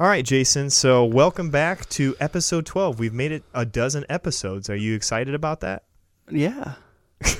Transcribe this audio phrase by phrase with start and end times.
[0.00, 0.70] All right, Jason.
[0.70, 2.98] So, welcome back to episode 12.
[2.98, 4.70] We've made it a dozen episodes.
[4.70, 5.84] Are you excited about that?
[6.30, 6.74] Yeah.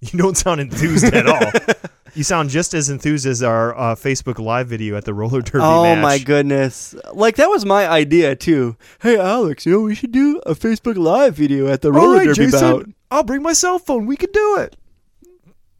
[0.00, 1.50] You don't sound enthused at all.
[2.14, 5.58] You sound just as enthused as our uh, Facebook Live video at the roller derby
[5.62, 6.02] Oh match.
[6.02, 6.94] my goodness!
[7.12, 8.76] Like that was my idea too.
[9.00, 12.26] Hey Alex, you know we should do a Facebook Live video at the roller right,
[12.26, 12.60] derby Jason.
[12.60, 12.86] bout.
[13.10, 14.06] I'll bring my cell phone.
[14.06, 14.76] We can do it.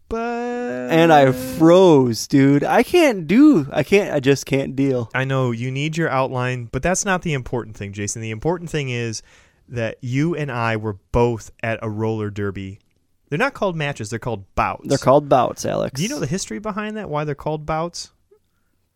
[0.08, 2.64] But And I froze, dude.
[2.64, 3.66] I can't do.
[3.70, 4.14] I can't.
[4.14, 5.10] I just can't deal.
[5.14, 8.22] I know you need your outline, but that's not the important thing, Jason.
[8.22, 9.22] The important thing is
[9.68, 12.78] that you and I were both at a roller derby.
[13.28, 14.88] They're not called matches; they're called bouts.
[14.88, 15.96] They're called bouts, Alex.
[15.96, 17.10] Do you know the history behind that?
[17.10, 18.12] Why they're called bouts?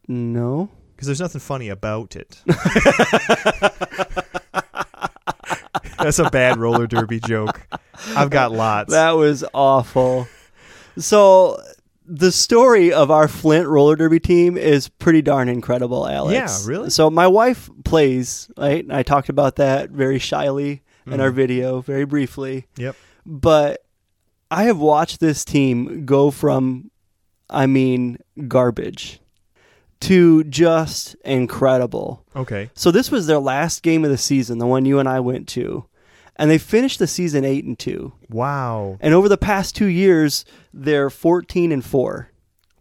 [0.08, 0.70] No.
[0.96, 2.40] Because there's nothing funny about it.
[5.98, 7.60] That's a bad roller derby joke.
[8.08, 8.92] I've got lots.
[8.92, 10.26] That was awful.
[10.98, 11.60] So
[12.04, 16.34] the story of our Flint roller derby team is pretty darn incredible, Alex.
[16.64, 16.90] Yeah, really?
[16.90, 18.84] So my wife plays, right?
[18.90, 21.36] I talked about that very shyly in our mm-hmm.
[21.36, 22.66] video, very briefly.
[22.76, 22.96] Yep.
[23.24, 23.84] But
[24.50, 26.90] I have watched this team go from
[27.48, 28.18] I mean
[28.48, 29.20] garbage
[30.00, 32.24] to just incredible.
[32.34, 32.70] Okay.
[32.74, 35.48] So this was their last game of the season, the one you and I went
[35.50, 35.86] to.
[36.36, 38.12] And they finished the season 8 and 2.
[38.30, 38.96] Wow.
[39.00, 42.28] And over the past 2 years, they're 14 and 4.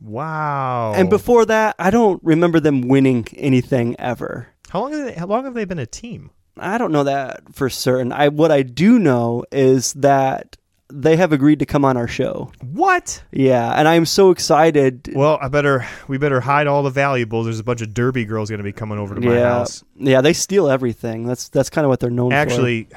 [0.01, 0.93] Wow.
[0.95, 4.47] And before that, I don't remember them winning anything ever.
[4.69, 6.31] how long have they, how long have they been a team?
[6.57, 8.11] I don't know that for certain.
[8.11, 10.57] I what I do know is that
[10.91, 12.51] they have agreed to come on our show.
[12.61, 13.23] What?
[13.31, 15.09] Yeah, and I'm so excited.
[15.13, 17.45] Well, I better we better hide all the valuables.
[17.45, 19.83] There's a bunch of derby girls going to be coming over to my yeah, house.
[19.95, 21.25] yeah, they steal everything.
[21.25, 22.35] That's that's kind of what they're known for.
[22.35, 22.89] Actually,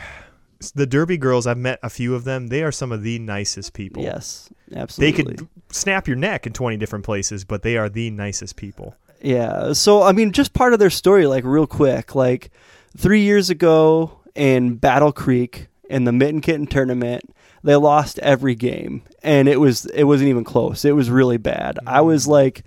[0.72, 2.48] the derby girls, I've met a few of them.
[2.48, 4.02] They are some of the nicest people.
[4.02, 5.22] Yes, absolutely.
[5.22, 8.96] They could snap your neck in 20 different places, but they are the nicest people.
[9.20, 9.72] Yeah.
[9.72, 12.50] So I mean, just part of their story, like real quick, like
[12.96, 19.02] three years ago in Battle Creek in the Mitten Kitten tournament, they lost every game,
[19.22, 20.84] and it was it wasn't even close.
[20.84, 21.78] It was really bad.
[21.86, 22.30] I was mm.
[22.30, 22.64] like.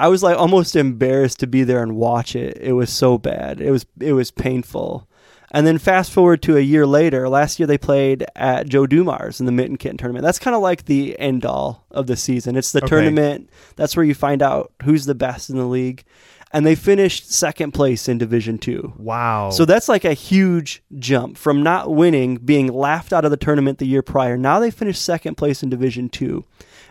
[0.00, 2.56] I was like almost embarrassed to be there and watch it.
[2.60, 3.60] It was so bad.
[3.60, 5.07] It was it was painful.
[5.50, 9.40] And then fast forward to a year later, last year they played at Joe Dumars
[9.40, 10.22] in the Mitten Kitten tournament.
[10.22, 12.54] That's kind of like the end all of the season.
[12.56, 12.88] It's the Okay.
[12.88, 13.48] tournament.
[13.76, 16.04] That's where you find out who's the best in the league.
[16.50, 18.94] And they finished second place in Division Two.
[18.96, 19.50] Wow.
[19.50, 23.78] So that's like a huge jump from not winning, being laughed out of the tournament
[23.78, 24.38] the year prior.
[24.38, 26.44] Now they finished second place in Division Two.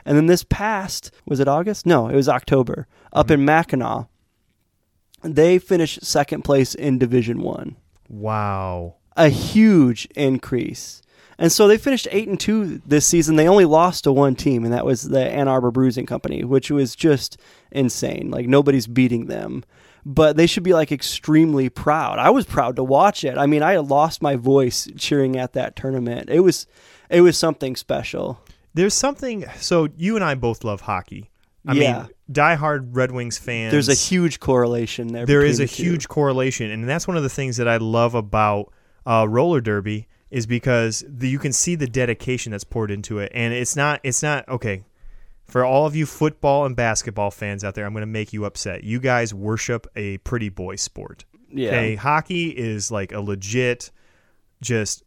[0.06, 1.86] And then this past, was it August?
[1.86, 3.34] No, it was October, up mm-hmm.
[3.34, 4.06] in Mackinac.
[5.24, 7.76] They finished second place in Division One
[8.10, 8.96] wow.
[9.16, 11.02] a huge increase.
[11.40, 13.36] And so they finished eight and two this season.
[13.36, 16.72] They only lost to one team, and that was the Ann Arbor Bruising Company, which
[16.72, 17.38] was just
[17.72, 18.32] insane.
[18.32, 19.64] Like nobody's beating them.
[20.04, 22.18] But they should be like extremely proud.
[22.18, 23.38] I was proud to watch it.
[23.38, 26.30] I mean, I lost my voice cheering at that tournament.
[26.30, 26.66] It was
[27.10, 28.40] it was something special.
[28.74, 29.46] There's something.
[29.58, 31.30] So you and I both love hockey.
[31.68, 31.98] I Yeah.
[32.04, 33.72] mean, diehard Red Wings fans.
[33.72, 35.26] There's a huge correlation there.
[35.26, 38.16] there is a the huge correlation, and that's one of the things that I love
[38.16, 38.72] about
[39.06, 43.32] uh, roller derby is because the, you can see the dedication that's poured into it,
[43.34, 44.84] and it's not it's not okay.
[45.46, 48.44] For all of you football and basketball fans out there, I'm going to make you
[48.44, 48.84] upset.
[48.84, 51.24] You guys worship a pretty boy sport.
[51.50, 51.70] Yeah.
[51.70, 53.92] Okay, hockey is like a legit,
[54.62, 55.04] just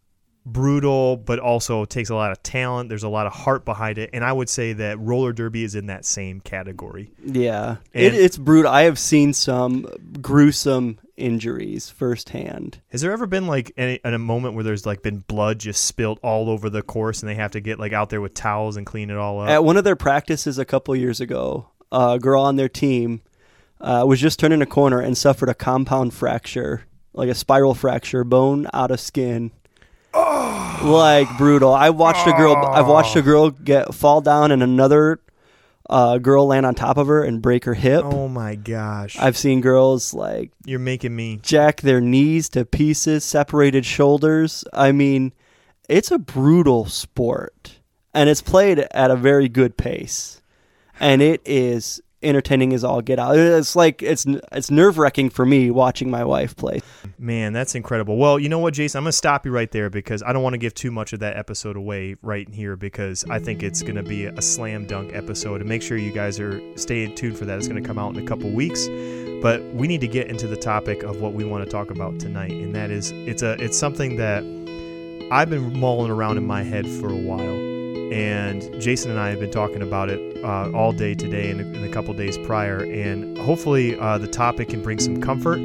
[0.46, 2.88] brutal, but also takes a lot of talent.
[2.88, 5.74] There's a lot of heart behind it, and I would say that roller derby is
[5.74, 7.10] in that same category.
[7.24, 8.70] Yeah, it, it's brutal.
[8.70, 9.86] I have seen some
[10.20, 12.80] gruesome injuries firsthand.
[12.88, 16.18] Has there ever been like any, a moment where there's like been blood just spilled
[16.22, 18.86] all over the course, and they have to get like out there with towels and
[18.86, 19.48] clean it all up?
[19.48, 23.22] At one of their practices a couple years ago, a girl on their team
[23.80, 28.24] uh, was just turning a corner and suffered a compound fracture, like a spiral fracture,
[28.24, 29.52] bone out of skin.
[30.82, 31.74] Like brutal.
[31.74, 32.56] I watched a girl.
[32.56, 35.20] I've watched a girl get fall down and another
[35.90, 38.02] uh, girl land on top of her and break her hip.
[38.04, 39.18] oh my gosh!
[39.18, 41.38] I've seen girls like You're making me.
[41.42, 44.64] jack their knees to pieces, separated shoulders.
[44.72, 45.32] I mean,
[45.88, 47.78] it's a brutal sport,
[48.14, 50.40] and it's played at a very good pace,
[50.98, 53.36] and it is entertaining as all get out.
[53.36, 56.80] It's like it's it's nerve wracking for me watching my wife play.
[57.18, 58.16] Man, that's incredible.
[58.16, 58.98] Well, you know what, Jason?
[58.98, 61.20] I'm to stop you right there because I don't want to give too much of
[61.20, 65.60] that episode away right here because I think it's to be a slam dunk episode.
[65.60, 67.58] And make sure you guys are staying tuned for that.
[67.58, 68.88] It's to come out in a couple weeks.
[69.42, 72.20] But we need to get into the topic of what we want to talk about
[72.20, 74.42] tonight, and that is it's a it's something that
[75.32, 77.79] I've been mulling around in my head for a while.
[78.12, 81.84] And Jason and I have been talking about it uh, all day today and, and
[81.84, 82.78] a couple days prior.
[82.82, 85.60] And hopefully, uh, the topic can bring some comfort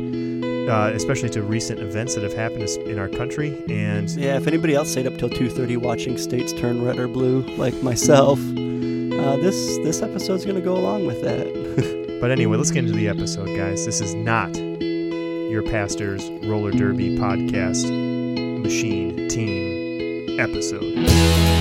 [0.69, 3.63] uh, especially to recent events that have happened in our country.
[3.69, 7.07] And Yeah, if anybody else stayed up till two thirty watching states turn red or
[7.07, 12.17] blue, like myself, uh, this this episode's gonna go along with that.
[12.21, 13.85] but anyway, let's get into the episode, guys.
[13.85, 17.85] This is not your pastor's roller derby podcast
[18.61, 21.54] machine team episode.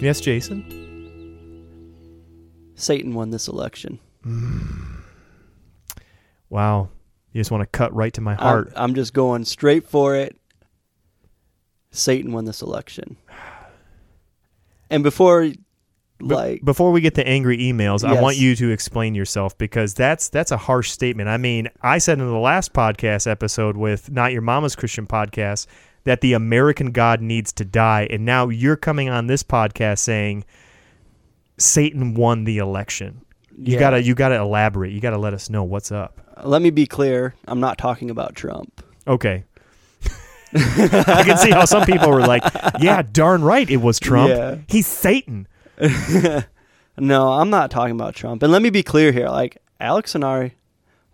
[0.00, 0.64] Yes, Jason.
[2.74, 3.98] Satan won this election.
[4.24, 5.02] Mm.
[6.48, 6.88] Wow,
[7.32, 8.72] you just want to cut right to my I'm, heart.
[8.74, 10.36] I'm just going straight for it.
[11.90, 13.16] Satan won this election.
[14.88, 15.58] And before, Be-
[16.20, 20.28] like, before we get the angry emails, I want you to explain yourself because that's
[20.28, 21.28] that's a harsh statement.
[21.28, 25.66] I mean, I said in the last podcast episode with Not Your Mama's Christian podcast
[26.04, 30.44] that the American God needs to die, and now you're coming on this podcast saying
[31.58, 33.22] Satan won the election.
[33.56, 33.78] You yeah.
[33.78, 34.92] gotta you gotta elaborate.
[34.92, 36.20] You gotta let us know what's up.
[36.44, 37.34] let me be clear.
[37.46, 38.82] I'm not talking about Trump.
[39.06, 39.44] Okay.
[40.54, 42.42] I can see how some people were like,
[42.80, 44.30] "Yeah, darn right, it was Trump.
[44.30, 44.58] Yeah.
[44.68, 45.46] He's Satan."
[47.00, 48.42] No, I'm not talking about Trump.
[48.42, 49.28] And let me be clear here.
[49.28, 50.52] Like, Alex and I,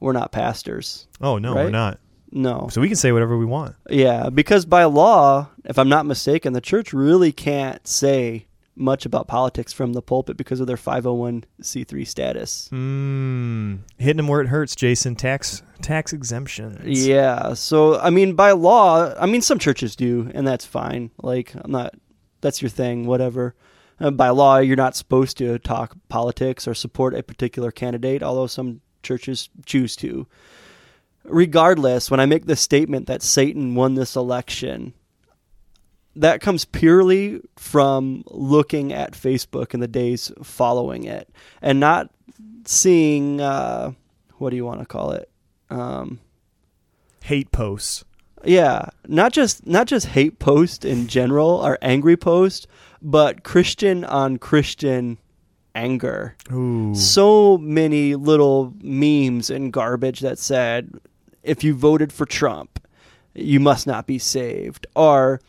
[0.01, 1.07] we're not pastors.
[1.21, 2.01] Oh no, we're not.
[2.31, 2.69] No.
[2.71, 3.77] So we can say whatever we want.
[3.89, 8.47] Yeah, because by law, if I'm not mistaken, the church really can't say
[8.77, 12.69] much about politics from the pulpit because of their 501c3 status.
[12.73, 15.17] Mm, hitting them where it hurts, Jason.
[15.17, 17.07] Tax tax exemptions.
[17.07, 21.11] Yeah, so I mean, by law, I mean some churches do, and that's fine.
[21.23, 21.95] Like, I'm not.
[22.43, 23.55] That's your thing, whatever.
[23.99, 28.47] Uh, by law, you're not supposed to talk politics or support a particular candidate, although
[28.47, 30.27] some churches choose to.
[31.29, 34.95] Regardless, when I make the statement that Satan won this election,
[36.15, 41.29] that comes purely from looking at Facebook in the days following it
[41.61, 42.11] and not
[42.65, 43.93] seeing, uh,
[44.39, 45.31] what do you want to call it?
[45.71, 46.21] Um,
[47.23, 48.05] Hate posts.
[48.45, 52.69] yeah, not just not just hate post in general or angry post,
[53.03, 55.19] but Christian on Christian
[55.75, 56.37] anger.
[56.53, 56.95] Ooh.
[56.95, 60.93] So many little memes and garbage that said,
[61.47, 62.81] "If you voted for Trump,
[63.35, 65.41] you must not be saved," or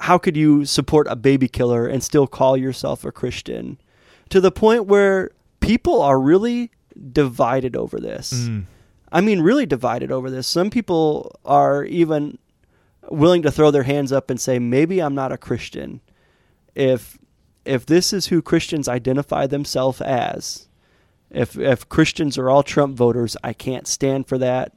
[0.00, 3.78] "How could you support a baby killer and still call yourself a Christian?"
[4.30, 6.70] To the point where people are really
[7.12, 8.32] divided over this.
[8.32, 8.64] Mm.
[9.12, 10.46] I mean, really divided over this.
[10.46, 12.38] Some people are even
[13.10, 16.00] willing to throw their hands up and say, maybe I'm not a Christian.
[16.74, 17.18] If
[17.64, 20.68] if this is who Christians identify themselves as,
[21.30, 24.72] if if Christians are all Trump voters, I can't stand for that.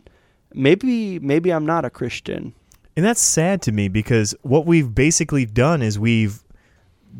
[0.54, 2.54] Maybe maybe I'm not a Christian.
[2.96, 6.44] And that's sad to me because what we've basically done is we've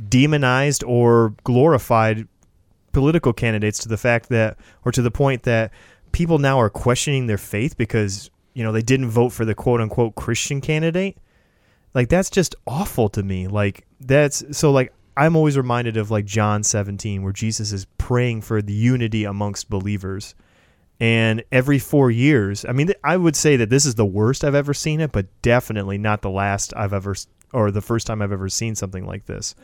[0.10, 2.28] demonized or glorified
[2.92, 5.72] political candidates to the fact that, or to the point that
[6.12, 9.82] people now are questioning their faith because, you know, they didn't vote for the quote
[9.82, 11.18] unquote Christian candidate.
[11.94, 13.48] Like, that's just awful to me.
[13.48, 18.42] Like, that's so, like, I'm always reminded of like John 17, where Jesus is praying
[18.42, 20.36] for the unity amongst believers.
[21.00, 24.44] And every four years, I mean, th- I would say that this is the worst
[24.44, 27.16] I've ever seen it, but definitely not the last I've ever,
[27.54, 29.56] or the first time I've ever seen something like this,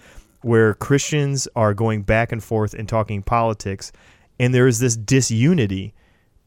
[0.42, 3.92] where Christians are going back and forth and talking politics,
[4.40, 5.94] and there is this disunity,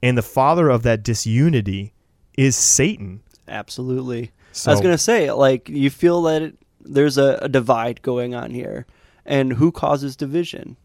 [0.02, 1.92] and the father of that disunity
[2.38, 3.20] is Satan.
[3.46, 4.30] Absolutely.
[4.52, 8.34] So, I was gonna say, like, you feel that it, there's a, a divide going
[8.34, 8.86] on here,
[9.26, 10.78] and who causes division?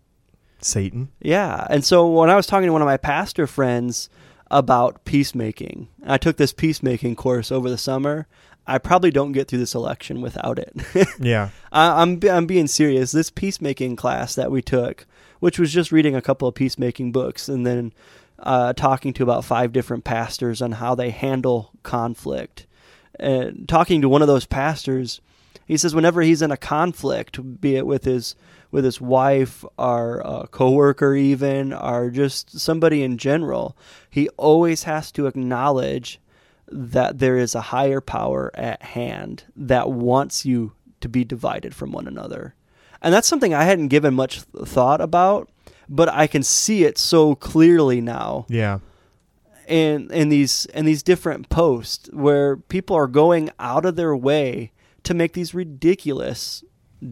[0.65, 1.09] Satan.
[1.21, 1.65] Yeah.
[1.69, 4.09] And so when I was talking to one of my pastor friends
[4.51, 8.27] about peacemaking, I took this peacemaking course over the summer.
[8.65, 10.73] I probably don't get through this election without it.
[11.19, 11.49] Yeah.
[11.71, 13.11] I, I'm I'm being serious.
[13.11, 15.05] This peacemaking class that we took,
[15.39, 17.93] which was just reading a couple of peacemaking books and then
[18.39, 22.67] uh, talking to about five different pastors on how they handle conflict.
[23.19, 25.21] And talking to one of those pastors,
[25.65, 28.35] he says whenever he's in a conflict, be it with his
[28.71, 33.77] with his wife or a uh, coworker, even or just somebody in general,
[34.09, 36.19] he always has to acknowledge
[36.71, 41.91] that there is a higher power at hand that wants you to be divided from
[41.91, 42.55] one another.
[43.01, 45.49] And that's something I hadn't given much thought about,
[45.87, 48.79] but I can see it so clearly now Yeah.
[49.67, 54.71] in in these in these different posts where people are going out of their way
[55.03, 56.63] to make these ridiculous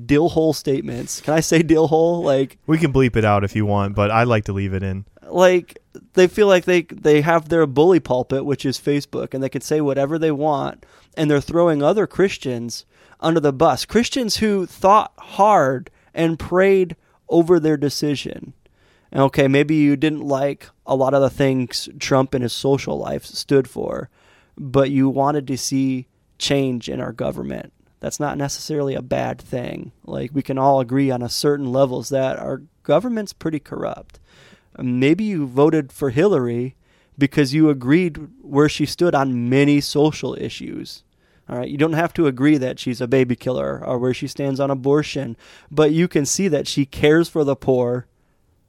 [0.05, 1.19] dill hole statements.
[1.21, 2.23] Can I say dill hole?
[2.23, 4.83] Like We can bleep it out if you want, but I like to leave it
[4.83, 5.05] in.
[5.27, 5.79] like
[6.13, 9.61] they feel like they they have their bully pulpit, which is Facebook, and they can
[9.61, 12.85] say whatever they want, and they're throwing other Christians
[13.19, 13.85] under the bus.
[13.85, 16.95] Christians who thought hard and prayed
[17.29, 18.53] over their decision.
[19.11, 22.97] And okay, maybe you didn't like a lot of the things Trump and his social
[22.97, 24.09] life stood for,
[24.57, 26.07] but you wanted to see
[26.37, 27.73] change in our government.
[28.01, 29.93] That's not necessarily a bad thing.
[30.03, 34.19] Like we can all agree on a certain levels that our government's pretty corrupt.
[34.77, 36.75] Maybe you voted for Hillary
[37.17, 41.03] because you agreed where she stood on many social issues.
[41.47, 44.27] All right, you don't have to agree that she's a baby killer or where she
[44.27, 45.37] stands on abortion,
[45.69, 48.07] but you can see that she cares for the poor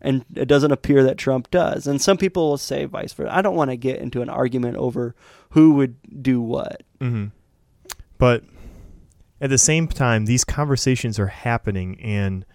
[0.01, 1.87] and it doesn't appear that Trump does.
[1.87, 3.35] And some people will say vice versa.
[3.35, 5.15] I don't want to get into an argument over
[5.51, 6.83] who would do what.
[7.01, 7.27] hmm
[8.19, 8.43] But
[9.43, 12.47] at the same time, these conversations are happening, and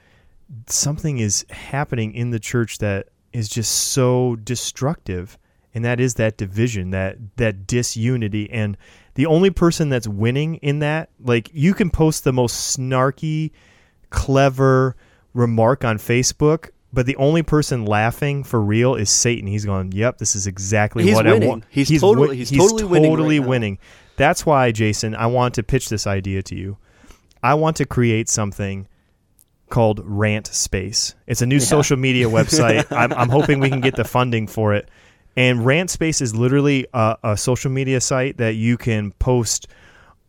[0.67, 5.37] something is happening in the church that is just so destructive,
[5.75, 8.77] and that is that division, that that disunity, and
[9.15, 13.51] the only person that's winning in that, like you can post the most snarky,
[14.09, 14.95] clever
[15.33, 16.69] remark on Facebook.
[16.93, 19.45] But the only person laughing for real is Satan.
[19.45, 21.43] He's going, "Yep, this is exactly He's what winning.
[21.43, 23.47] I want." He's wi- totally- he's totally winning right totally now.
[23.47, 23.77] winning.
[24.17, 26.77] That's why, Jason, I want to pitch this idea to you.
[27.41, 28.87] I want to create something
[29.69, 31.15] called Rant Space.
[31.27, 31.61] It's a new Yeah.
[31.61, 32.85] social media website.
[32.91, 34.89] I'm, I'm hoping we can get the funding for it.
[35.35, 39.67] And Rant Space is literally a, a social media site that you can post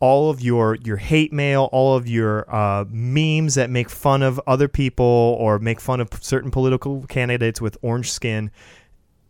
[0.01, 4.39] all of your your hate mail, all of your uh, memes that make fun of
[4.47, 8.51] other people or make fun of certain political candidates with orange skin.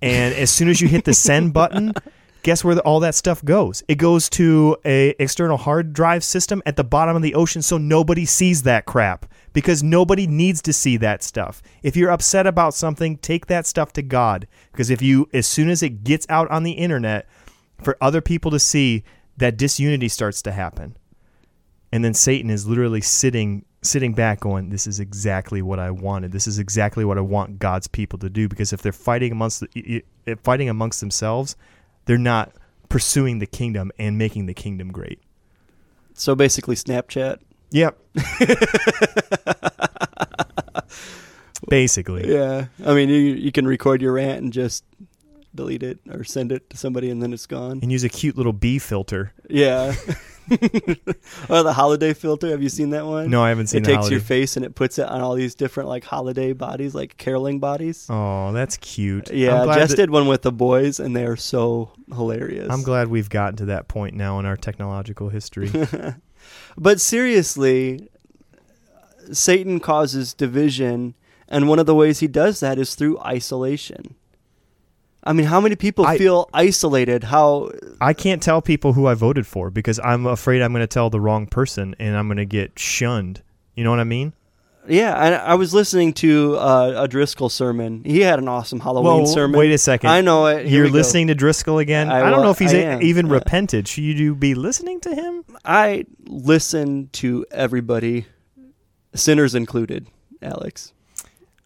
[0.02, 1.94] And as soon as you hit the send button,
[2.44, 3.84] guess where the, all that stuff goes?
[3.88, 7.78] It goes to a external hard drive system at the bottom of the ocean, so
[7.78, 11.62] nobody sees that crap because nobody needs to see that stuff.
[11.84, 15.70] If you're upset about something, take that stuff to God because if you, as soon
[15.70, 17.28] as it gets out on the internet
[17.82, 19.04] for other people to see,
[19.38, 20.98] that disunity starts to happen,
[21.92, 26.34] and then Satan is literally sitting sitting back going this is exactly what i wanted
[26.34, 29.62] this is exactly what i want god's people to do because if they're fighting amongst
[29.62, 30.04] the,
[30.44, 31.56] fighting amongst themselves
[32.10, 32.52] they're not
[32.90, 35.20] pursuing the kingdom and making the kingdom great
[36.16, 37.38] So basically, Snapchat.
[37.70, 38.00] yep
[41.70, 44.84] basically Yeah, I mean, you you can record your rant and just
[45.54, 47.80] delete it or send it to somebody, and then it's gone.
[47.82, 49.96] and use a cute little bee filter Yeah.
[51.50, 52.48] or the holiday filter.
[52.50, 53.30] Have you seen that one?
[53.30, 55.56] no i haven't seen It takes your face and it puts it on all these
[55.56, 58.08] different like holiday bodies, like caroling bodies.
[58.10, 61.92] oh that's cute yeah, Jess that- did one with the boys, and they are so
[62.14, 62.68] hilarious.
[62.70, 65.72] I'm glad we've gotten to that point now in our technological history
[66.78, 68.10] But seriously,
[69.32, 71.16] Satan causes division,
[71.48, 74.16] and one of the ways he does that is through isolation.
[75.24, 77.26] I mean, how many people I- feel isolated?
[77.26, 80.88] How I can't tell people who I voted for because I'm afraid I'm going to
[80.88, 83.42] tell the wrong person and I'm going to get shunned.
[83.76, 84.34] You know what I mean?
[84.88, 88.02] Yeah, I, I was listening to uh, a Driscoll sermon.
[88.06, 89.60] He had an awesome Halloween Well, sermon.
[89.60, 90.10] wait a second.
[90.10, 90.66] I know it.
[90.66, 90.96] Here You're we go.
[90.98, 92.10] listening to Driscoll again.
[92.10, 93.02] I I, don't wa- know if he's am.
[93.04, 93.34] even Yeah.
[93.36, 93.88] repented.
[93.88, 95.44] Should you be listening to him?
[95.64, 98.26] I listen to everybody,
[99.14, 100.08] sinners included.
[100.42, 100.94] Alex,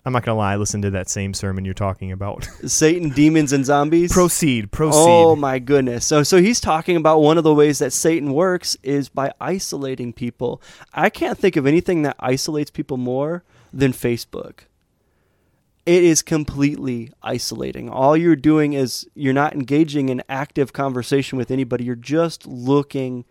[0.06, 0.54] I'm not gonna lie.
[0.54, 2.44] I listened to that same sermon you're talking about.
[2.66, 4.12] Satan, demons, and zombies.
[4.12, 4.66] proceed.
[4.66, 5.00] Oh proceed.
[5.00, 6.06] Oh my goodness.
[6.06, 10.12] So so he's talking about one of the ways that Satan works is by isolating
[10.12, 10.62] people.
[10.94, 14.62] I can't think of anything that isolates people more than Facebook.
[15.86, 17.90] It is completely isolating.
[17.90, 21.84] All you're doing is you're not engaging in active conversation with anybody.
[21.84, 23.26] You're just looking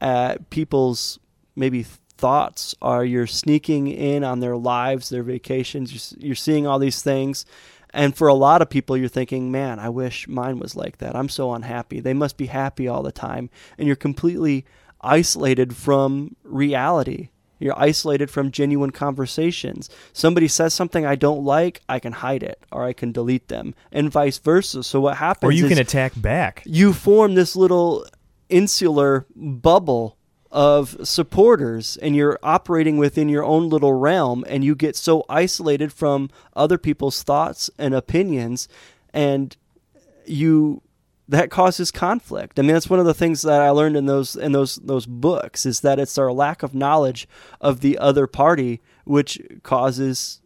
[0.00, 1.20] at people's
[1.54, 1.84] maybe
[2.22, 5.92] thoughts are you're sneaking in on their lives, their vacations.
[5.92, 7.44] You're, you're seeing all these things.
[7.90, 11.16] And for a lot of people, you're thinking, man, I wish mine was like that.
[11.16, 11.98] I'm so unhappy.
[11.98, 13.50] They must be happy all the time.
[13.76, 14.64] And you're completely
[15.00, 17.30] isolated from reality.
[17.58, 19.90] You're isolated from genuine conversations.
[20.12, 23.74] Somebody says something I don't like, I can hide it or I can delete them,
[23.90, 24.84] and vice versa.
[24.84, 26.62] So what happens or you can attack back.
[26.66, 28.06] you form this little
[28.48, 30.16] insular bubble
[30.52, 35.92] of supporters and you're operating within your own little realm and you get so isolated
[35.92, 38.68] from other people's thoughts and opinions
[39.14, 39.56] and
[40.26, 40.82] you
[41.28, 42.58] that causes conflict.
[42.58, 45.06] I mean that's one of the things that I learned in those in those those
[45.06, 47.26] books is that it's our lack of knowledge
[47.60, 50.42] of the other party which causes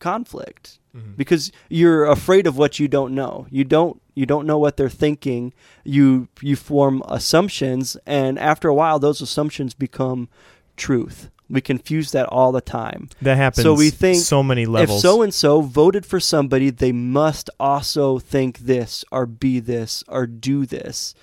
[0.00, 1.12] conflict mm-hmm.
[1.12, 3.46] because you're afraid of what you don't know.
[3.50, 5.54] You don't you don't know what they're thinking.
[5.82, 10.28] You you form assumptions and after a while those assumptions become
[10.76, 11.30] truth.
[11.48, 13.08] We confuse that all the time.
[13.22, 13.64] That happens.
[13.64, 14.98] So we think so many levels.
[14.98, 20.04] If so and so voted for somebody, they must also think this or be this
[20.06, 21.14] or do this.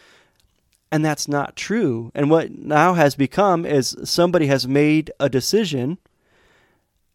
[0.92, 2.12] And that's not true.
[2.16, 6.00] And what now has become is somebody has made a decision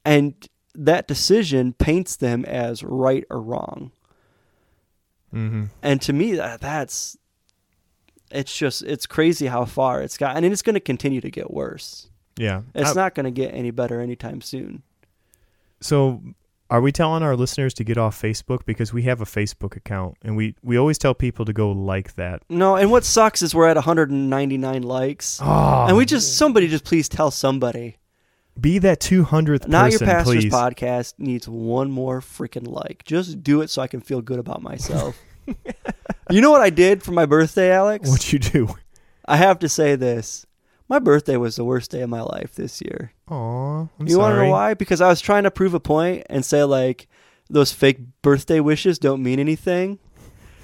[0.04, 0.34] and
[0.74, 3.90] that decision paints them as right or wrong.
[5.32, 5.64] Mm-hmm.
[5.82, 7.16] And to me that that's
[8.30, 11.52] it's just it's crazy how far it's got, and it's going to continue to get
[11.52, 12.08] worse.
[12.36, 12.62] Yeah.
[12.74, 14.82] It's I- not going to get any better anytime soon.
[15.80, 16.22] So,
[16.70, 20.16] are we telling our listeners to get off Facebook because we have a Facebook account
[20.22, 22.42] and we we always tell people to go like that.
[22.48, 25.38] No, and what sucks is we're at 199 likes.
[25.42, 27.98] Oh, And we just somebody just please tell somebody.
[28.60, 30.52] Be that 200th Not your pastor's please.
[30.52, 33.04] podcast needs one more freaking like.
[33.04, 35.18] Just do it so I can feel good about myself.
[36.30, 38.08] you know what I did for my birthday, Alex?
[38.08, 38.74] What'd you do?
[39.26, 40.46] I have to say this.
[40.88, 43.12] My birthday was the worst day of my life this year.
[43.28, 44.74] Aw, I'm you want to know why?
[44.74, 47.08] Because I was trying to prove a point and say like
[47.48, 49.98] those fake birthday wishes don't mean anything.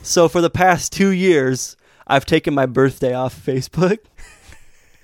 [0.02, 1.76] So for the past 2 years,
[2.06, 3.98] I've taken my birthday off Facebook.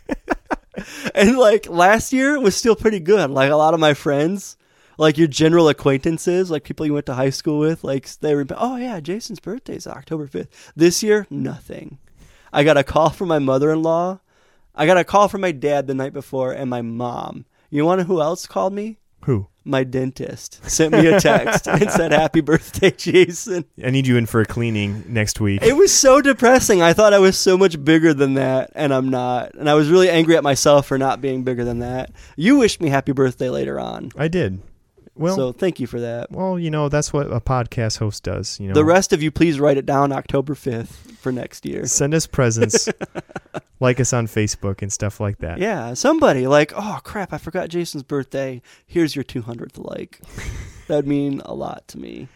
[1.15, 3.31] and like last year was still pretty good.
[3.31, 4.57] Like a lot of my friends,
[4.99, 8.47] like your general acquaintances, like people you went to high school with, like they were,
[8.57, 10.49] oh yeah, Jason's birthday is October 5th.
[10.77, 11.99] This year, nothing.
[12.53, 14.21] I got a call from my mother-in-law.
[14.75, 17.47] I got a call from my dad the night before and my mom.
[17.71, 18.99] You want to know who else called me?
[19.25, 19.49] Who?
[19.65, 23.65] My dentist sent me a text and said, Happy birthday, Jason.
[23.83, 25.63] I need you in for a cleaning next week.
[25.63, 26.83] It was so depressing.
[26.83, 29.55] I thought I was so much bigger than that, and I'm not.
[29.55, 32.11] And I was really angry at myself for not being bigger than that.
[32.37, 34.11] You wished me happy birthday later on.
[34.17, 34.61] I did.
[35.17, 36.31] Well, so thank you for that.
[36.33, 38.59] well, you know that's what a podcast host does.
[38.59, 41.87] You know, The rest of you, please write it down October 5th for next year.
[41.87, 42.89] send us presents,
[43.81, 45.59] like us on Facebook and stuff like that.
[45.59, 48.61] Yeah, somebody like, oh crap, I forgot Jason's birthday.
[48.87, 50.21] Here's your 200th like.
[50.89, 52.29] That'd mean a lot to me.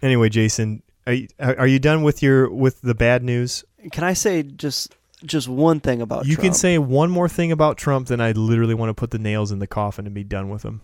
[0.00, 3.64] Anyway, Jason, are you, are you done with your with the bad news?
[3.92, 7.76] Can I say just just one thing about you can say one more thing about
[7.76, 10.48] Trump, then I literally want to put the nails in the coffin and be done
[10.48, 10.80] with him.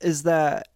[0.00, 0.68] Is that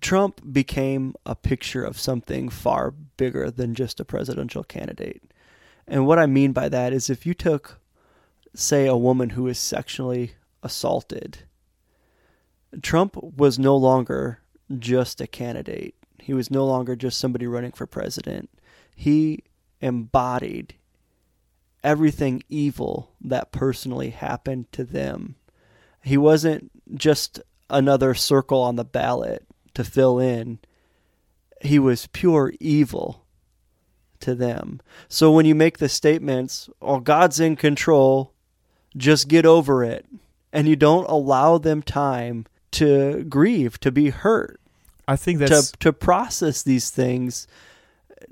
[0.00, 5.22] Trump became a picture of something far bigger than just a presidential candidate.
[5.86, 7.80] And what I mean by that is if you took,
[8.54, 10.32] say, a woman who is sexually
[10.62, 11.38] assaulted,
[12.82, 14.40] Trump was no longer
[14.78, 15.94] just a candidate.
[16.18, 18.50] He was no longer just somebody running for president.
[18.94, 19.44] He
[19.80, 20.74] embodied
[21.82, 25.36] everything evil that personally happened to them.
[26.02, 30.58] He wasn't just another circle on the ballot to fill in.
[31.60, 33.24] He was pure evil
[34.20, 34.80] to them.
[35.08, 38.32] So when you make the statements, oh, God's in control,
[38.96, 40.06] just get over it,
[40.52, 44.60] and you don't allow them time to grieve, to be hurt,
[45.06, 47.46] I think that's to, to process these things,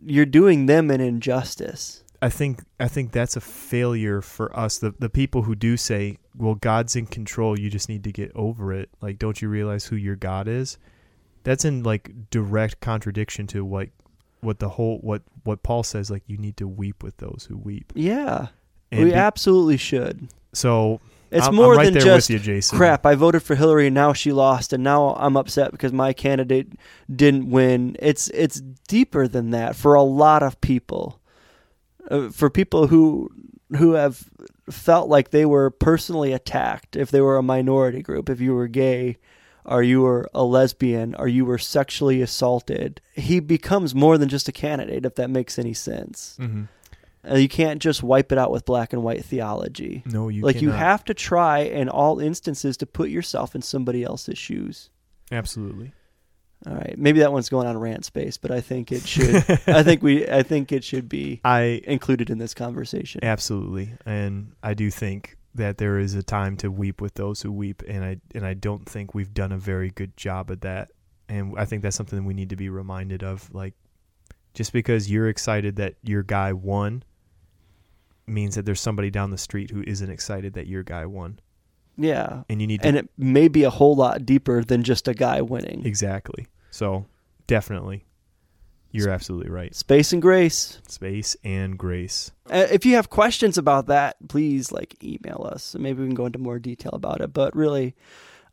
[0.05, 2.03] you're doing them an injustice.
[2.23, 4.79] I think I think that's a failure for us.
[4.79, 7.59] The the people who do say, "Well, God's in control.
[7.59, 10.79] You just need to get over it." Like, don't you realize who your God is?
[11.45, 13.89] That's in like direct contradiction to what
[14.41, 16.11] what the whole what what Paul says.
[16.11, 17.93] Like, you need to weep with those who weep.
[17.95, 18.49] Yeah,
[18.91, 20.29] And we be- absolutely should.
[20.53, 21.01] so
[21.31, 22.79] It's I'm, more I'm right than there just with you, Jason.
[22.79, 23.05] crap.
[23.07, 26.73] I voted for Hillary and now she lost, and now I'm upset because my candidate
[27.15, 27.97] didn't win.
[28.01, 31.21] It's it's deeper than that for a lot of people.
[32.11, 33.31] Uh, for people who
[33.77, 34.29] who have
[34.71, 38.69] felt like they were personally attacked if they were a minority group, if you were
[38.69, 39.17] gay,
[39.65, 44.49] or you were a lesbian, or you were sexually assaulted, he becomes more than just
[44.49, 45.05] a candidate.
[45.05, 46.65] If that makes any sense, hmm
[47.29, 50.63] uh, you can't just wipe it out with black and white theology No, you like
[50.63, 54.91] you have to try in all instances to put yourself in somebody else's shoes
[55.33, 55.93] absolutely.
[56.67, 56.95] All right.
[56.97, 60.29] Maybe that one's going on rant space but i think it should i think we
[60.29, 63.23] i think it should be I included in this conversation.
[63.23, 67.53] Absolutely, and I do think that there is a time to weep with those who
[67.53, 70.93] weep, and I and I don't think we've done a very good job at that,
[71.29, 73.53] and I think that's something that we need to be reminded of.
[73.55, 73.75] Like,
[74.55, 77.03] just because you're excited that your guy won,
[78.27, 81.41] means that there's somebody down the street who isn't excited that your guy won,
[81.97, 85.09] yeah and you need to and it may be a whole lot deeper than just
[85.09, 86.47] a guy winning exactly.
[86.71, 87.07] So,
[87.47, 88.05] definitely,
[88.91, 89.75] you're absolutely right.
[89.75, 92.33] space and grace Space and grace.
[92.51, 96.27] Uh, if you have questions about that please like email us maybe we can go
[96.27, 97.95] into more detail about it but really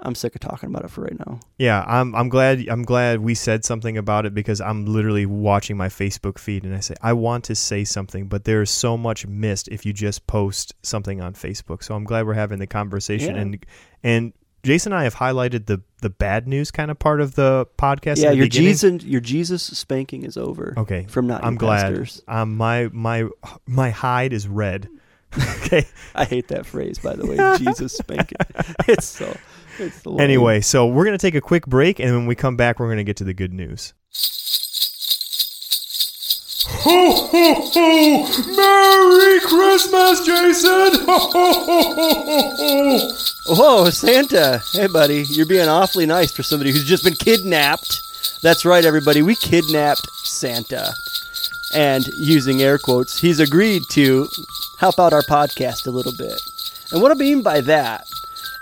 [0.03, 1.39] I'm sick of talking about it for right now.
[1.57, 5.77] Yeah, I'm I'm glad I'm glad we said something about it because I'm literally watching
[5.77, 9.25] my Facebook feed and I say I want to say something, but there's so much
[9.25, 11.83] missed if you just post something on Facebook.
[11.83, 13.41] So I'm glad we're having the conversation Yeah.
[13.41, 13.65] and
[14.03, 17.65] and Jason and I have highlighted the the bad news kind of part of the
[17.77, 18.21] podcast.
[18.23, 18.69] yeah, the your beginning.
[18.69, 20.73] Jesus, your Jesus spanking is over.
[20.77, 22.09] Okay, From not I'm glad.
[22.27, 23.27] Um, my my
[23.65, 24.87] my hide is red.
[25.57, 25.85] okay.
[26.15, 27.57] I hate that phrase, by the way.
[27.57, 28.37] Jesus spanking.
[28.87, 29.35] It's so.
[29.79, 32.79] It's the Anyway, so we're gonna take a quick break, and when we come back,
[32.79, 33.93] we're gonna get to the good news.
[36.65, 38.55] Ho ho ho!
[38.55, 41.05] Merry Christmas, Jason!
[41.05, 43.09] Ho ho ho ho ho!
[43.47, 44.61] Whoa, Santa!
[44.73, 48.01] Hey, buddy, you're being awfully nice for somebody who's just been kidnapped.
[48.41, 49.21] That's right, everybody.
[49.21, 50.93] We kidnapped Santa,
[51.73, 54.27] and using air quotes, he's agreed to
[54.79, 56.41] help out our podcast a little bit.
[56.91, 58.07] And what I mean by that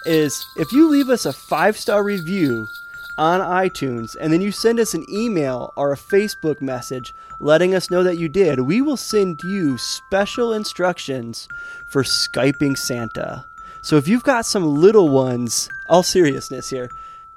[0.06, 2.68] is, if you leave us a five star review
[3.18, 7.92] on iTunes and then you send us an email or a Facebook message letting us
[7.92, 11.48] know that you did, we will send you special instructions
[11.86, 13.46] for Skyping Santa.
[13.82, 16.90] So if you've got some little ones, all seriousness here,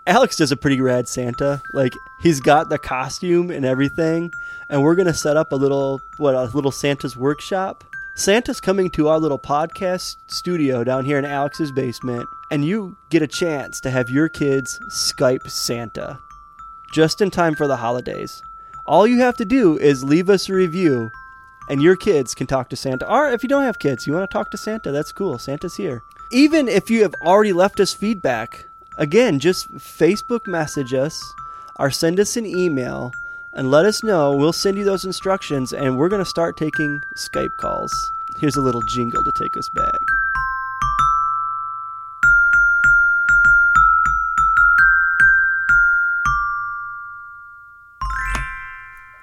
[0.06, 1.62] Alex does a pretty rad Santa.
[1.72, 4.30] Like he's got the costume and everything,
[4.68, 7.84] and we're gonna set up a little what a little Santa's workshop.
[8.16, 13.22] Santa's coming to our little podcast studio down here in Alex's basement, and you get
[13.22, 16.20] a chance to have your kids Skype Santa
[16.92, 18.40] just in time for the holidays.
[18.86, 21.10] All you have to do is leave us a review,
[21.68, 23.10] and your kids can talk to Santa.
[23.10, 25.36] Or if you don't have kids, you want to talk to Santa, that's cool.
[25.36, 26.04] Santa's here.
[26.30, 31.20] Even if you have already left us feedback, again, just Facebook message us
[31.80, 33.10] or send us an email
[33.54, 34.32] and let us know.
[34.34, 38.12] We'll send you those instructions, and we're going to start taking Skype calls.
[38.38, 40.00] Here's a little jingle to take us back.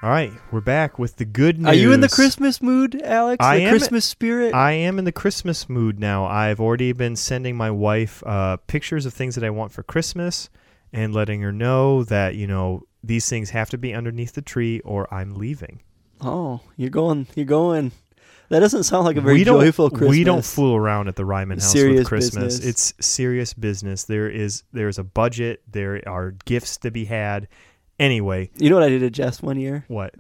[0.04, 1.68] All right, we're back with the good news.
[1.68, 3.38] Are you in the Christmas mood, Alex?
[3.40, 4.56] I the am- Christmas spirit?
[4.56, 6.26] I am in the Christmas mood now.
[6.26, 10.50] I've already been sending my wife uh, pictures of things that I want for Christmas
[10.92, 14.80] and letting her know that, you know, these things have to be underneath the tree
[14.82, 15.82] or I'm leaving.
[16.22, 17.28] oh, you're going.
[17.36, 17.92] You're going.
[18.50, 20.10] That doesn't sound like a very we joyful Christmas.
[20.10, 22.60] We don't fool around at the Ryman house Serious with Christmas.
[22.60, 22.66] business.
[22.66, 24.04] It's serious business.
[24.04, 25.62] There is there's a budget.
[25.72, 27.48] There are gifts to be had.
[28.00, 29.86] Anyway, You know what I did to Jess one year?
[29.88, 30.16] what?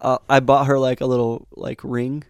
[0.00, 2.24] Uh, I bought her like a little like ring,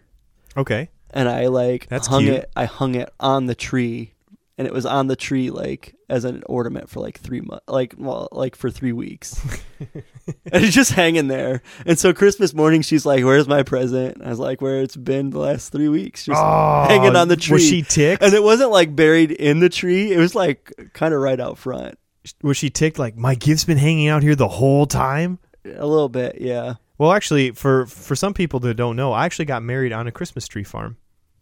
[0.57, 0.89] Okay.
[1.11, 2.35] and I like That's hung cute.
[2.35, 2.51] it.
[2.55, 4.13] I hung it on the tree,
[4.57, 7.95] and it was on the tree like as an ornament for like three months, like
[7.97, 9.41] well, like for three weeks.
[9.79, 11.63] and it's just hanging there.
[11.85, 15.31] And so Christmas morning, she's like, "Where's my present?" I was like, "Where it's been
[15.31, 18.21] the last three weeks, just Oh, hanging on the tree." Was she ticked?
[18.21, 21.57] and it wasn't like buried in the tree; it was like kind of right out
[21.57, 21.97] front,
[22.43, 25.39] was she ticked like my gift's been hanging out here the whole time?
[25.65, 26.75] a little bit, yeah.
[26.97, 30.11] Well, actually, for for some people that don't know, I actually got married on a
[30.11, 30.97] Christmas tree farm.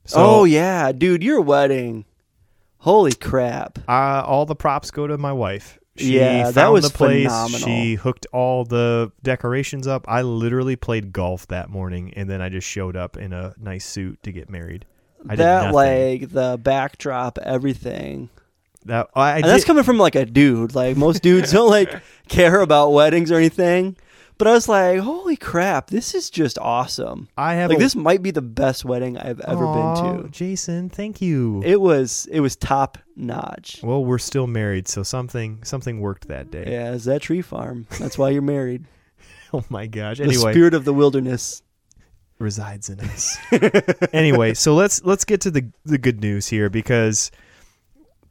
[0.06, 2.06] So oh yeah, dude, your wedding.
[2.80, 3.80] Holy crap.
[3.88, 5.78] uh, all the props go to my wife.
[5.98, 7.26] She Yeah, that was the place.
[7.28, 7.60] phenomenal.
[7.60, 10.06] She hooked all the decorations up.
[10.08, 13.86] I literally played golf that morning, and then I just showed up in a nice
[13.86, 14.86] suit to get married.
[15.28, 18.30] I that like the backdrop, everything.
[18.86, 20.74] That I, I and that's coming from like a dude.
[20.74, 21.94] Like most dudes don't like
[22.30, 23.98] care about weddings or anything.
[24.40, 27.28] But I was like, holy crap, this is just awesome.
[27.38, 30.30] I have Like a, this might be the best wedding I've ever Aw, been to.
[30.30, 31.62] Jason, thank you.
[31.64, 33.82] It was it was top notch.
[33.84, 36.64] well, we're still married, so something something worked that day.
[36.68, 37.86] Yeah, it's that tree farm.
[38.00, 38.86] That's why you're married.
[39.52, 40.20] Oh my gosh.
[40.20, 41.64] The spirit of the wilderness.
[42.38, 43.36] resides in us.
[44.14, 47.32] anyway, so let's let's get to the the good news here because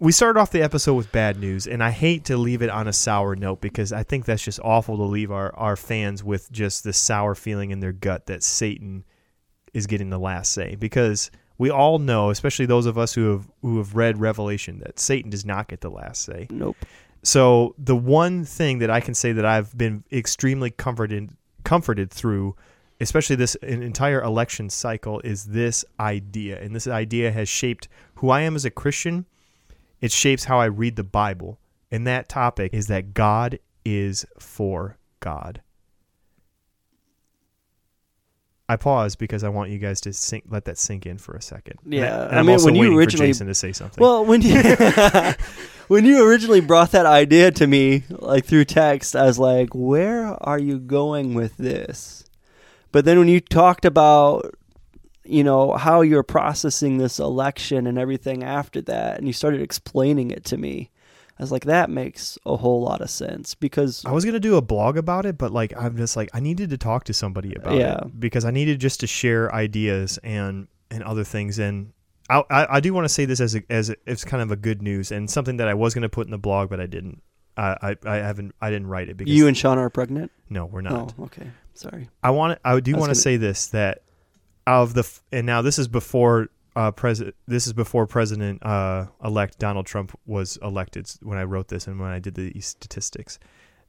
[0.00, 2.87] we started off the episode with bad news, and I hate to leave it on
[2.87, 6.50] a sour note because I think that's just awful to leave our our fans with
[6.52, 9.04] just this sour feeling in their gut that Satan
[9.74, 13.50] is getting the last say because we all know, especially those of us who have
[13.62, 16.46] who have read Revelation, that Satan does not get the last say.
[16.50, 16.76] Nope.
[17.24, 21.30] So the one thing that I can say that I've been extremely comforted
[21.64, 22.54] comforted through,
[23.00, 28.30] especially this an entire election cycle, is this idea, and this idea has shaped who
[28.30, 29.26] I am as a Christian.
[30.00, 31.58] It shapes how I read the Bible,
[31.90, 35.62] and that topic is that God is for God.
[38.70, 41.40] I pause because I want you guys to sink, let that sink in for a
[41.40, 41.78] second.
[41.87, 44.00] Yeah, and I mean, also when you originally- Jason to say something.
[44.02, 44.61] Well, when you
[45.88, 50.37] when you originally brought that idea to me, like through text, I was like, "Where
[50.46, 52.24] are you going with this?"
[52.92, 54.54] But then when you talked about,
[55.29, 60.31] you know, how you're processing this election and everything after that, and you started explaining
[60.31, 60.91] it to me,
[61.38, 64.57] I was like, that makes a whole lot of sense because I was gonna do
[64.57, 67.55] a blog about it, but like I'm just like I needed to talk to somebody
[67.55, 67.99] about Yeah.
[67.99, 71.59] it because I needed just to share ideas and and other things.
[71.61, 71.93] And
[72.29, 74.51] I I, I do want to say this as a, as a, it's kind of
[74.51, 76.87] a good news and something that I was gonna put in the blog, but I
[76.87, 77.23] didn't.
[77.57, 80.33] I I, I haven't I didn't write it because you and Sean are pregnant.
[80.51, 81.14] no we're not.
[81.19, 81.51] Oh, okay.
[81.75, 82.09] Sorry.
[82.21, 84.03] I want I do want gonna- say this that
[84.68, 89.07] of the f- and now this is before uh president this is before president uh
[89.24, 93.38] elect Donald Trump was elected when I wrote this and when I did the statistics.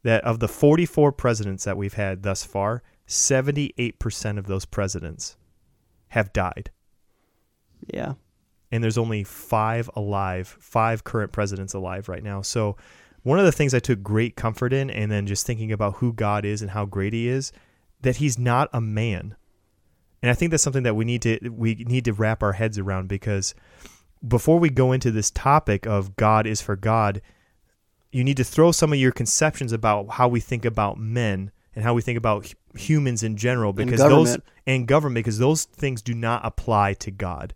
[0.03, 5.35] That of the 44 presidents that we've had thus far 78% of those presidents
[6.09, 6.71] have died.
[7.93, 8.13] Yeah.
[8.71, 12.41] and there's only 5 alive 5 current presidents alive right now.
[12.41, 12.77] So
[13.23, 16.13] one of the things I took great comfort in and then just thinking about who
[16.13, 17.51] God is and how great he is
[18.01, 19.35] that he's not a man
[20.21, 22.77] and I think that's something that we need to we need to wrap our heads
[22.77, 23.55] around because
[24.27, 27.21] before we go into this topic of God is for God,
[28.11, 31.83] you need to throw some of your conceptions about how we think about men and
[31.83, 36.13] how we think about humans in general because those and government because those things do
[36.13, 37.53] not apply to God.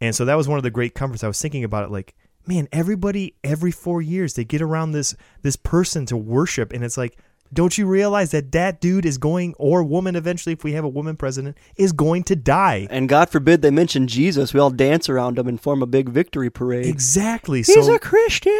[0.00, 2.14] And so that was one of the great comforts I was thinking about it like
[2.46, 6.96] man everybody every 4 years they get around this this person to worship and it's
[6.96, 7.18] like
[7.52, 10.88] don't you realize that that dude is going or woman eventually if we have a
[10.88, 14.54] woman president is going to die And God forbid they mention Jesus.
[14.54, 16.86] We all dance around him and form a big victory parade.
[16.86, 18.52] exactly He's so a Christian.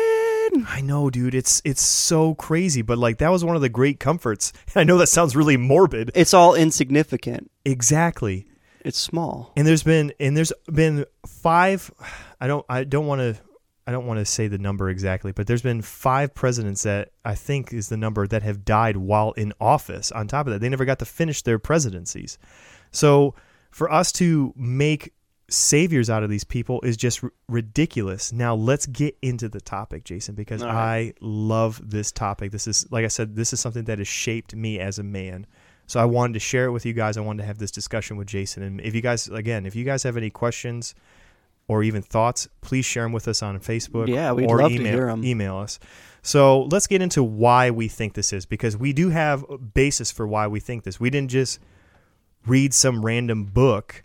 [0.67, 1.35] I know, dude.
[1.35, 4.53] It's it's so crazy, but like that was one of the great comforts.
[4.75, 6.11] I know that sounds really morbid.
[6.15, 7.51] It's all insignificant.
[7.65, 8.47] Exactly.
[8.85, 9.53] It's small.
[9.57, 11.91] And there's been and there's been five.
[12.41, 13.37] I don't I don't want to
[13.91, 17.35] I don't want to say the number exactly, but there's been five presidents that I
[17.35, 20.13] think is the number that have died while in office.
[20.13, 22.39] On top of that, they never got to finish their presidencies.
[22.93, 23.35] So
[23.73, 25.13] for us to make
[25.49, 28.33] saviors out of these people is just r- ridiculous.
[28.33, 30.73] Now let's get into the topic, Jason, because right.
[30.73, 32.53] I love this topic.
[32.53, 35.49] This is like I said, this is something that has shaped me as a man.
[35.89, 37.17] So I wanted to share it with you guys.
[37.17, 38.63] I wanted to have this discussion with Jason.
[38.63, 40.95] And if you guys, again, if you guys have any questions
[41.71, 44.09] or even thoughts, please share them with us on Facebook.
[44.09, 45.23] Yeah, we'd or love to email, hear 'em.
[45.25, 45.79] Email us.
[46.21, 50.11] So let's get into why we think this is because we do have a basis
[50.11, 50.99] for why we think this.
[50.99, 51.61] We didn't just
[52.45, 54.03] read some random book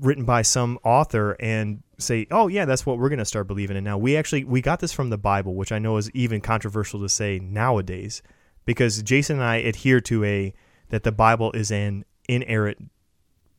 [0.00, 3.76] written by some author and say, "Oh yeah, that's what we're going to start believing
[3.76, 6.40] in now." We actually we got this from the Bible, which I know is even
[6.40, 8.22] controversial to say nowadays
[8.64, 10.54] because Jason and I adhere to a
[10.90, 12.92] that the Bible is an inerrant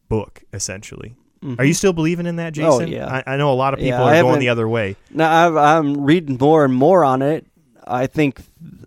[0.08, 1.18] book essentially.
[1.60, 2.90] Are you still believing in that, Oh, Jason?
[2.94, 3.22] yeah.
[3.26, 4.96] I, I know a lot of Yeah, people I are going the other way.
[5.12, 7.46] Now I've, I'm reading more and more on it.
[7.86, 8.42] I think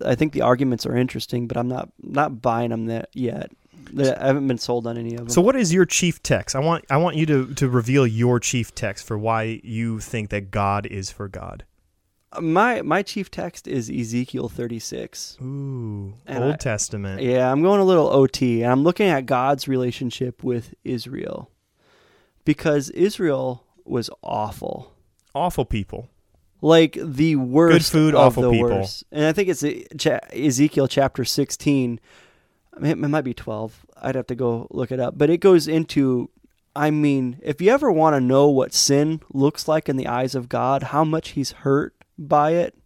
[0.05, 3.51] I think the arguments are interesting, but I'm not not buying them that yet.
[3.97, 5.29] I haven't been sold on any of them.
[5.29, 6.55] So, what is your chief text?
[6.55, 10.29] I want I want you to to reveal your chief text for why you think
[10.29, 11.65] that God is for God.
[12.39, 15.37] my my chief text is Ezekiel 36.
[15.41, 17.21] Ooh, And Old I- Testament.
[17.21, 21.49] Yeah, I'm going a little OT, and I'm looking at God's relationship with Israel
[22.45, 24.93] because Israel was awful.
[25.33, 26.09] Awful people.
[26.61, 28.69] like the worst Good food, awful the people.
[28.69, 29.03] worst.
[29.11, 29.63] And I think it's
[30.33, 31.99] Ezekiel chapter 16.
[32.73, 33.85] I mean, it might be 12.
[34.01, 35.17] I'd have to go look it up.
[35.17, 36.29] But it goes into
[36.75, 40.35] I mean, if you ever want to know what sin looks like in the eyes
[40.35, 42.77] of God, how much he's hurt by it,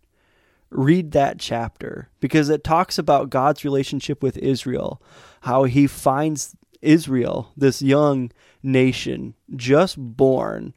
[0.71, 5.01] read that chapter because it talks about God's relationship with Israel,
[5.41, 8.31] how he finds Israel, this young
[8.63, 10.73] nation just born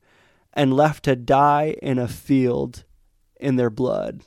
[0.53, 2.85] and left to die in a field
[3.41, 4.23] in their blood.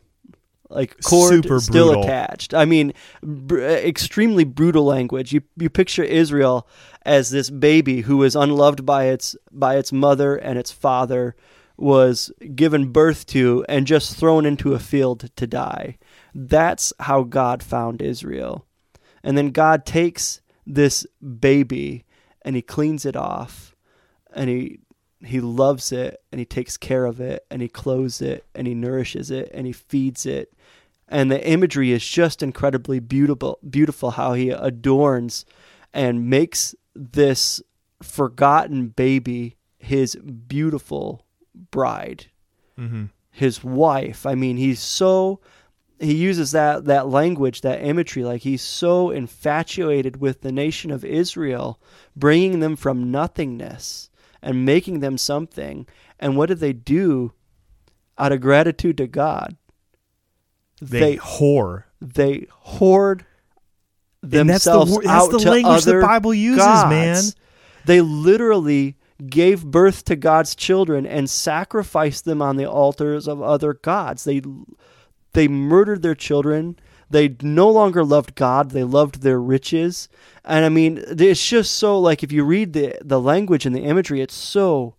[0.69, 2.03] Like cord Super still brutal.
[2.03, 2.53] attached.
[2.53, 5.33] I mean, br- extremely brutal language.
[5.33, 6.65] You you picture Israel
[7.05, 11.35] as this baby who was unloved by its by its mother and its father
[11.75, 15.97] was given birth to and just thrown into a field to die.
[16.33, 18.65] That's how God found Israel.
[19.23, 20.39] And then God takes
[20.73, 21.05] this
[21.39, 22.05] baby
[22.43, 23.75] and he cleans it off
[24.33, 24.79] and he
[25.23, 28.73] he loves it and he takes care of it and he clothes it and he
[28.73, 30.53] nourishes it and he feeds it
[31.07, 35.45] and the imagery is just incredibly beautiful beautiful how he adorns
[35.93, 37.61] and makes this
[38.01, 41.25] forgotten baby his beautiful
[41.71, 42.27] bride
[42.79, 43.05] Mm-hmm.
[43.29, 44.25] his wife.
[44.25, 45.39] I mean, he's so
[46.01, 51.05] he uses that that language, that imagery like he's so infatuated with the nation of
[51.05, 51.79] Israel,
[52.15, 54.09] bringing them from nothingness
[54.41, 55.87] and making them something.
[56.19, 57.33] And what did they do
[58.17, 59.55] out of gratitude to God?
[60.81, 61.83] They, They whore.
[62.01, 63.25] they hoard
[64.23, 66.89] And that's the themselves that's out the to language the Bible uses, gods.
[66.89, 67.23] man.
[67.85, 73.73] They literally gave birth to God's children and sacrificed them on the altars of other
[73.75, 74.23] gods.
[74.23, 74.41] They
[75.33, 76.77] they murdered their children.
[77.09, 78.71] They no longer loved God.
[78.71, 80.07] They loved their riches.
[80.45, 83.83] And I mean, it's just so like if you read the the language and the
[83.83, 84.95] imagery, it's so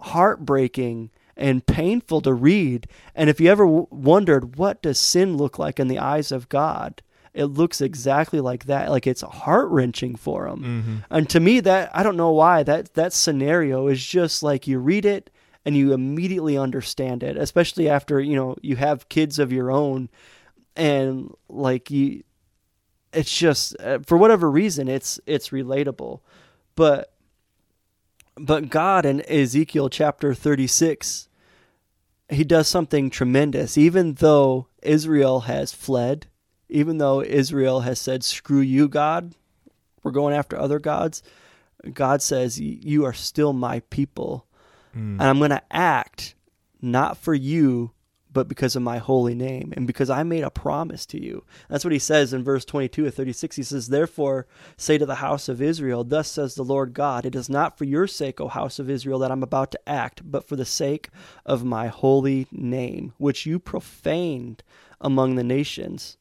[0.00, 2.86] heartbreaking and painful to read.
[3.14, 6.48] And if you ever w- wondered what does sin look like in the eyes of
[6.48, 8.90] God, it looks exactly like that.
[8.90, 10.60] Like it's heart wrenching for them.
[10.60, 10.96] Mm-hmm.
[11.10, 14.78] And to me, that I don't know why that that scenario is just like you
[14.78, 15.30] read it
[15.68, 20.08] and you immediately understand it, especially after you know you have kids of your own,
[20.74, 22.22] and like you,
[23.12, 26.20] it's just uh, for whatever reason it's it's relatable,
[26.74, 27.12] but
[28.34, 31.28] but God in Ezekiel chapter thirty six,
[32.30, 33.76] he does something tremendous.
[33.76, 36.28] Even though Israel has fled,
[36.70, 39.34] even though Israel has said, "Screw you, God,"
[40.02, 41.22] we're going after other gods.
[41.92, 44.46] God says, "You are still my people."
[44.96, 45.20] Mm.
[45.20, 46.34] and I'm going to act
[46.80, 47.92] not for you,
[48.32, 51.44] but because of my holy name and because I made a promise to you.
[51.68, 53.56] That's what he says in verse 22 of 36.
[53.56, 54.46] He says, Therefore,
[54.76, 57.84] say to the house of Israel, Thus says the Lord God, It is not for
[57.84, 61.08] your sake, O house of Israel, that I'm about to act, but for the sake
[61.46, 64.62] of my holy name, which you profaned
[65.00, 66.16] among the nations.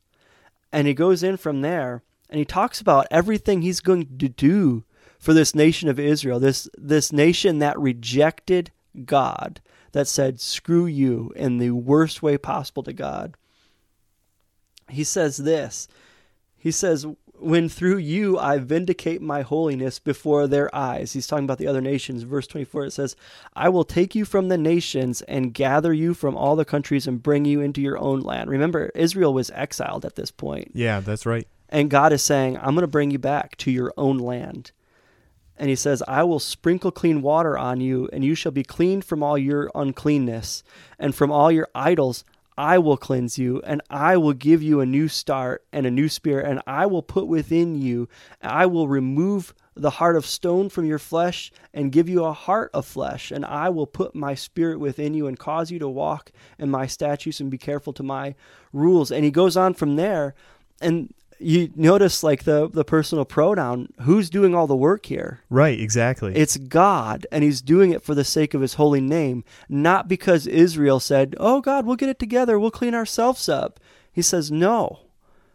[0.71, 4.83] And he goes in from there and he talks about everything he's going to do
[5.19, 8.71] for this nation of Israel, this this nation that rejected
[9.05, 13.35] God, that said screw you in the worst way possible to God.
[14.89, 15.87] He says this.
[16.57, 17.05] He says
[17.39, 21.13] when through you I vindicate my holiness before their eyes.
[21.13, 22.23] He's talking about the other nations.
[22.23, 23.15] Verse 24 it says,
[23.55, 27.21] I will take you from the nations and gather you from all the countries and
[27.21, 28.49] bring you into your own land.
[28.49, 30.71] Remember, Israel was exiled at this point.
[30.73, 31.47] Yeah, that's right.
[31.69, 34.71] And God is saying, I'm going to bring you back to your own land.
[35.57, 39.01] And he says, I will sprinkle clean water on you, and you shall be clean
[39.01, 40.63] from all your uncleanness,
[40.99, 42.23] and from all your idols
[42.57, 46.09] I will cleanse you, and I will give you a new start and a new
[46.09, 48.09] spirit, and I will put within you,
[48.41, 52.71] I will remove the heart of stone from your flesh and give you a heart
[52.73, 56.31] of flesh, and I will put my spirit within you and cause you to walk
[56.57, 58.33] in my statutes and be careful to my
[58.73, 59.11] rules.
[59.11, 60.33] And he goes on from there,
[60.81, 65.41] and you notice like the the personal pronoun who's doing all the work here?
[65.49, 66.35] Right, exactly.
[66.35, 70.47] it's god and he's doing it for the sake of his holy name not because
[70.47, 73.79] israel said oh god we'll get it together we'll clean ourselves up.
[74.11, 75.01] He says no.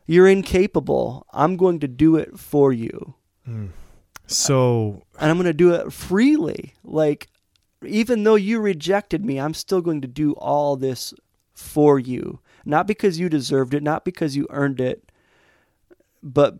[0.07, 1.27] You're incapable.
[1.33, 3.15] I'm going to do it for you.
[3.45, 3.67] Hmm.
[4.27, 6.75] So and i'm going to do it freely.
[6.85, 7.29] Like
[7.85, 11.13] even though you rejected me i'm still going to do all this
[11.55, 12.41] for you.
[12.65, 15.11] Not because you deserved it not because you earned it
[16.23, 16.57] but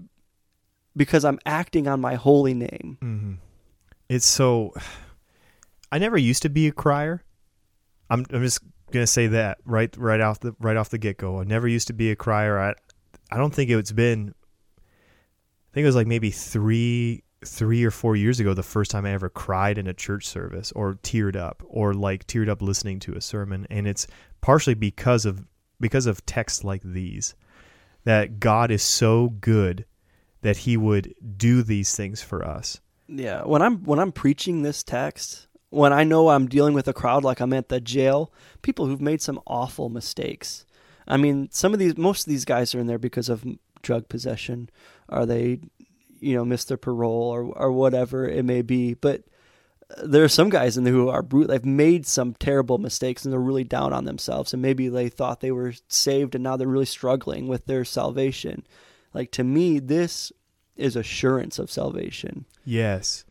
[0.97, 2.99] because I'm acting on my holy name.
[3.01, 3.37] mhm.
[4.09, 4.75] it's so.
[5.91, 7.23] I never used to be a crier.
[8.11, 11.41] I'm I'm just gonna say that right right off the right off the get go.
[11.41, 12.59] I never used to be a crier.
[12.59, 12.75] I
[13.31, 14.35] I don't think it's been.
[14.79, 19.05] I think it was like maybe three three or four years ago the first time
[19.05, 23.01] I ever cried in a church service or teared up or like teared up listening
[23.01, 24.07] to a sermon, and it's
[24.41, 25.45] partially because of
[25.81, 27.35] because of texts like these
[28.05, 29.85] that God is so good
[30.43, 32.81] that He would do these things for us.
[33.09, 36.93] Yeah, when I'm when I'm preaching this text, when I know I'm dealing with a
[36.93, 40.65] crowd like I'm at the jail, people who've made some awful mistakes.
[41.07, 43.45] I mean, some of these most of these guys are in there because of
[43.83, 44.71] drug possession,
[45.09, 45.61] or they,
[46.21, 49.23] you know, missed their parole or or whatever it may be, but
[50.03, 51.49] there are some guys in there who are brutal.
[51.49, 54.53] They've made some terrible mistakes and they're really down on themselves.
[54.53, 58.67] And maybe they thought they were saved and now they're really struggling with their salvation.
[59.13, 60.33] Like to me, this
[60.77, 62.47] is assurance of salvation.
[62.65, 63.25] Yes.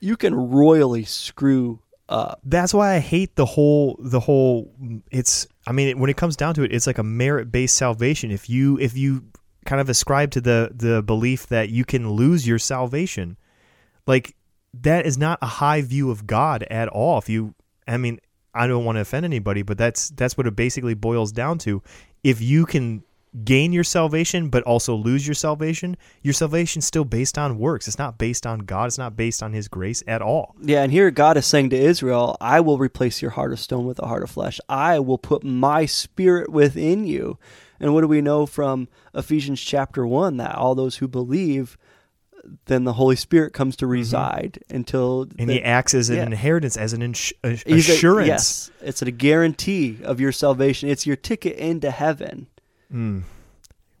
[0.00, 2.40] You can royally screw up.
[2.44, 4.72] That's why I hate the whole the whole
[5.10, 8.48] it's I mean when it comes down to it it's like a merit-based salvation if
[8.48, 9.24] you if you
[9.66, 13.36] kind of ascribe to the the belief that you can lose your salvation
[14.06, 14.34] like
[14.74, 17.54] that is not a high view of God at all if you
[17.86, 18.20] I mean
[18.54, 21.82] I don't want to offend anybody but that's that's what it basically boils down to
[22.22, 23.02] if you can
[23.44, 27.98] gain your salvation but also lose your salvation your salvation's still based on works it's
[27.98, 31.10] not based on God it's not based on his grace at all Yeah, and here
[31.10, 34.22] God is saying to Israel, I will replace your heart of stone with a heart
[34.22, 34.60] of flesh.
[34.68, 37.38] I will put my spirit within you.
[37.80, 40.38] And what do we know from Ephesians chapter 1?
[40.38, 41.76] That all those who believe,
[42.66, 45.26] then the Holy Spirit comes to reside until.
[45.26, 45.40] Mm-hmm.
[45.40, 46.22] and the- he acts as an yeah.
[46.26, 50.88] inheritance as an ins- a- He's a- assurance yes, it's a guarantee of your salvation.
[50.88, 52.46] It's your ticket into heaven.
[52.92, 53.24] Mm.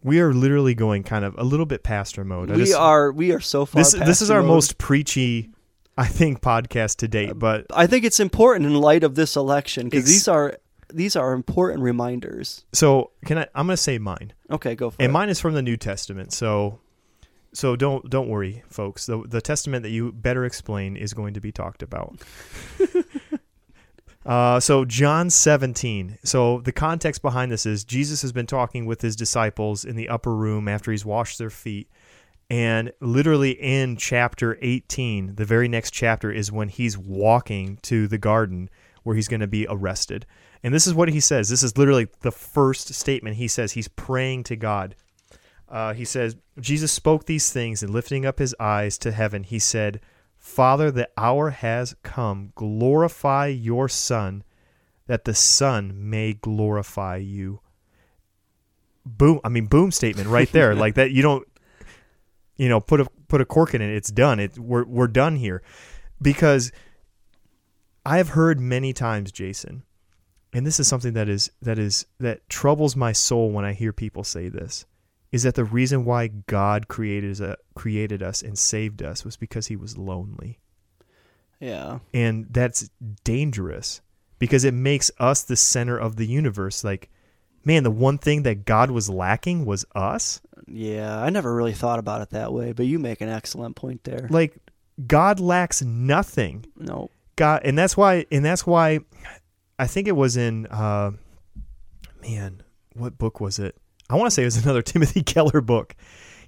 [0.02, 3.12] we are literally going kind of a little bit pastor mode I we just- are
[3.12, 3.82] we are so far.
[3.82, 4.48] this this is our mode.
[4.50, 5.50] most preachy
[5.98, 9.88] i think podcast to date but I think it's important in light of this election
[9.90, 10.56] because these are
[10.90, 12.64] these are important reminders.
[12.72, 13.46] So can I?
[13.54, 15.12] I'm going to say mine, Okay, go for and it.
[15.12, 16.32] mine is from the New Testament.
[16.32, 16.80] So,
[17.58, 19.06] so don't don't worry, folks.
[19.06, 22.22] The the Testament that you better explain is going to be talked about.
[24.26, 26.18] Uh, so John 17.
[26.22, 30.10] So the context behind this is Jesus has been talking with his disciples in the
[30.10, 31.88] upper room after he's washed their feet.
[32.50, 38.18] And literally in chapter 18, the very next chapter is when he's walking to the
[38.18, 38.68] garden
[39.02, 40.26] where he's going to be arrested.
[40.62, 41.48] And this is what he says.
[41.48, 43.72] This is literally the first statement he says.
[43.72, 44.94] He's praying to God.
[45.70, 49.58] Uh, he says, Jesus spoke these things and lifting up his eyes to heaven, he
[49.58, 50.00] said,
[50.36, 52.52] Father, the hour has come.
[52.54, 54.44] Glorify your Son,
[55.06, 57.60] that the Son may glorify you.
[59.04, 59.40] Boom!
[59.44, 60.74] I mean, boom statement right there.
[60.76, 61.46] like that, you don't,
[62.56, 63.90] you know, put a put a cork in it.
[63.90, 64.38] It's done.
[64.40, 65.62] It we're we're done here,
[66.22, 66.72] because
[68.06, 69.82] I have heard many times, Jason,
[70.52, 73.92] and this is something that is that is that troubles my soul when I hear
[73.92, 74.86] people say this
[75.30, 79.66] is that the reason why God created us, created us and saved us was because
[79.66, 80.58] he was lonely.
[81.60, 81.98] yeah.
[82.14, 82.90] And that's
[83.24, 84.00] dangerous
[84.38, 86.82] because it makes us the center of the universe.
[86.84, 87.10] Like,
[87.64, 90.40] man, the one thing that God was lacking was us.
[90.66, 94.04] Yeah, I never really thought about it that way, but you make an excellent point
[94.04, 94.28] there.
[94.30, 94.56] Like,
[95.06, 96.64] God lacks nothing.
[96.76, 97.10] No.
[97.36, 99.00] God, and that's why, and that's why
[99.78, 101.12] I think it was in, uh,
[102.22, 102.62] man,
[102.94, 103.76] what book was it?
[104.10, 105.94] I want to say it was another Timothy Keller book.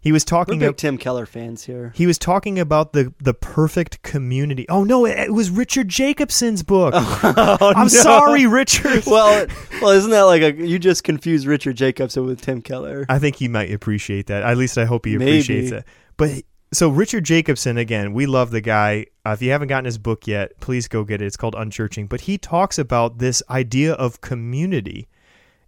[0.02, 1.92] He was We're talking big about Tim Keller fans here.
[1.94, 4.66] He was talking about the the perfect community.
[4.70, 6.94] Oh no, it, it was Richard Jacobson's book.
[7.22, 7.88] Oh, I'm no.
[7.88, 9.04] sorry, Richard.
[9.06, 9.46] well,
[9.82, 13.04] well, isn't that like a you just confused Richard Jacobson with Tim Keller?
[13.08, 14.42] I think he might appreciate that.
[14.42, 15.32] At least I hope he Maybe.
[15.32, 15.84] appreciates it.
[16.16, 19.06] But so Richard Jacobson again, we love the guy.
[19.26, 21.26] Uh, if you haven't gotten his book yet, please go get it.
[21.26, 22.08] It's called Unchurching.
[22.08, 25.08] But he talks about this idea of community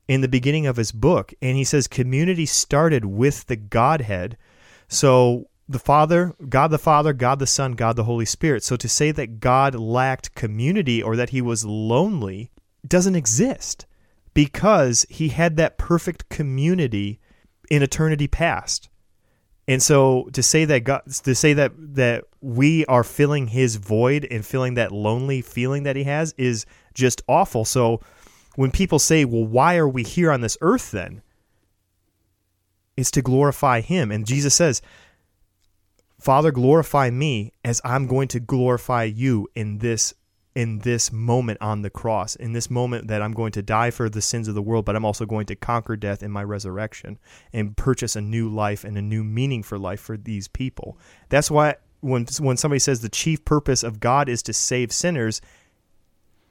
[0.08, 4.36] in the beginning of his book, and he says community started with the Godhead.
[4.88, 8.62] So the Father, God the Father, God the Son, God the Holy Spirit.
[8.62, 12.50] So to say that God lacked community or that he was lonely
[12.86, 13.86] doesn't exist
[14.34, 17.20] because he had that perfect community
[17.70, 18.88] in eternity past.
[19.68, 24.26] And so to say that God to say that that we are filling his void
[24.30, 27.64] and feeling that lonely feeling that he has is just awful.
[27.64, 28.00] So
[28.56, 31.22] when people say, "Well, why are we here on this earth then?"
[32.96, 34.10] It's to glorify him.
[34.10, 34.82] And Jesus says,
[36.20, 40.14] "Father, glorify me as I'm going to glorify you in this
[40.54, 44.10] in this moment on the cross, in this moment that I'm going to die for
[44.10, 47.18] the sins of the world, but I'm also going to conquer death in my resurrection
[47.52, 50.98] and purchase a new life and a new meaning for life for these people.
[51.30, 55.40] That's why when when somebody says the chief purpose of God is to save sinners,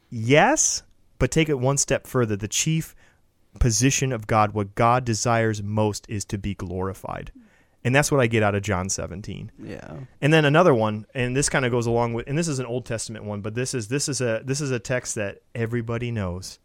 [0.09, 0.83] yes,
[1.21, 2.35] but take it one step further.
[2.35, 2.95] The chief
[3.59, 7.31] position of God, what God desires most is to be glorified.
[7.83, 9.51] And that's what I get out of John 17.
[9.59, 9.97] Yeah.
[10.19, 12.65] And then another one, and this kind of goes along with, and this is an
[12.65, 16.09] Old Testament one, but this is this is a this is a text that everybody
[16.09, 16.57] knows.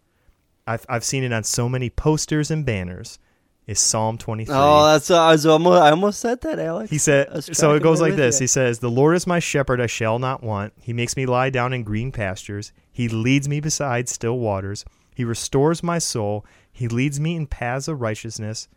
[0.67, 3.19] I've I've seen it on so many posters and banners.
[3.67, 4.55] Is Psalm 23.
[4.57, 6.89] Oh, that's I was almost I almost said that, Alex.
[6.89, 8.37] He said, so it goes like this.
[8.37, 8.45] ya.
[8.45, 10.73] He says, The Lord is my shepherd, I shall not want.
[10.81, 12.73] He makes me lie down in green pastures.
[12.97, 14.83] He leads me beside still waters.
[15.15, 16.47] He restores my soul.
[16.73, 18.69] He leads me in paths of righteousness.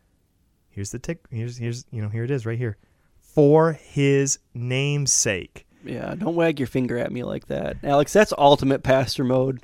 [0.67, 1.19] Here's the tick.
[1.31, 2.75] Here's, here's, you know, here it is right here.
[3.21, 5.65] For his name's sake.
[5.85, 8.11] Yeah, don't wag your finger at me like that, Alex.
[8.11, 9.61] That's ultimate pastor mode.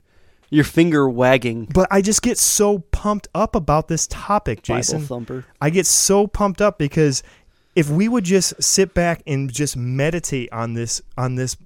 [0.50, 5.00] Your finger wagging, But I just get so pumped up about this topic, Jason.
[5.00, 5.46] Bible thumper.
[5.60, 7.24] I get so pumped up because
[7.76, 11.58] if we would just sit back and just meditate on this on this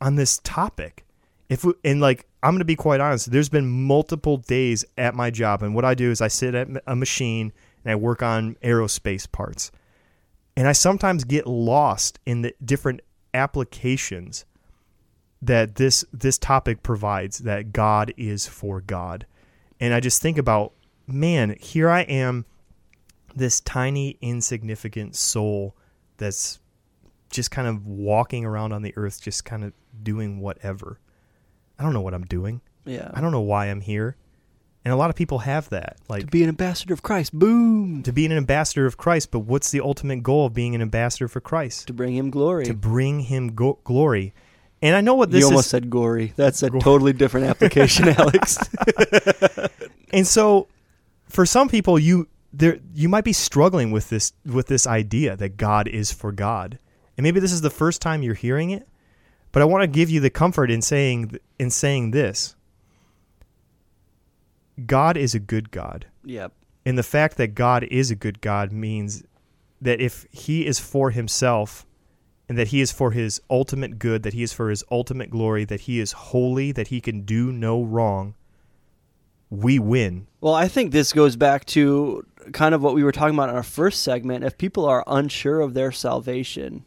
[0.00, 1.04] on this topic,
[1.50, 5.14] if we, and like I'm going to be quite honest, there's been multiple days at
[5.14, 7.52] my job and what I do is I sit at a machine
[7.84, 9.70] and I work on aerospace parts.
[10.56, 13.00] And I sometimes get lost in the different
[13.34, 14.44] applications
[15.42, 19.26] that this this topic provides that God is for God.
[19.80, 20.72] And I just think about
[21.06, 22.44] man, here I am
[23.34, 25.76] this tiny insignificant soul
[26.18, 26.60] that's
[27.30, 29.72] just kind of walking around on the earth just kind of
[30.02, 31.00] doing whatever.
[31.80, 32.60] I don't know what I'm doing.
[32.84, 33.10] Yeah.
[33.14, 34.16] I don't know why I'm here.
[34.84, 35.96] And a lot of people have that.
[36.08, 37.32] Like to be an ambassador of Christ.
[37.38, 38.02] Boom.
[38.02, 41.26] to be an ambassador of Christ, but what's the ultimate goal of being an ambassador
[41.26, 41.86] for Christ?
[41.88, 42.66] To bring him glory.
[42.66, 44.34] To bring him go- glory.
[44.82, 45.70] And I know what this you almost is.
[45.70, 46.32] said gory.
[46.36, 48.58] That's a totally different application, Alex.
[50.12, 50.66] And so
[51.28, 55.56] for some people you there you might be struggling with this with this idea that
[55.56, 56.78] God is for God.
[57.16, 58.88] And maybe this is the first time you're hearing it,
[59.52, 62.56] but I want to give you the comfort in saying in saying this.
[64.86, 66.06] God is a good God.
[66.24, 66.52] Yep.
[66.86, 69.22] And the fact that God is a good God means
[69.80, 71.86] that if he is for himself
[72.48, 75.64] and that he is for his ultimate good, that he is for his ultimate glory,
[75.66, 78.34] that he is holy, that he can do no wrong,
[79.50, 80.26] we win.
[80.40, 83.56] Well, I think this goes back to kind of what we were talking about in
[83.56, 84.44] our first segment.
[84.44, 86.84] If people are unsure of their salvation,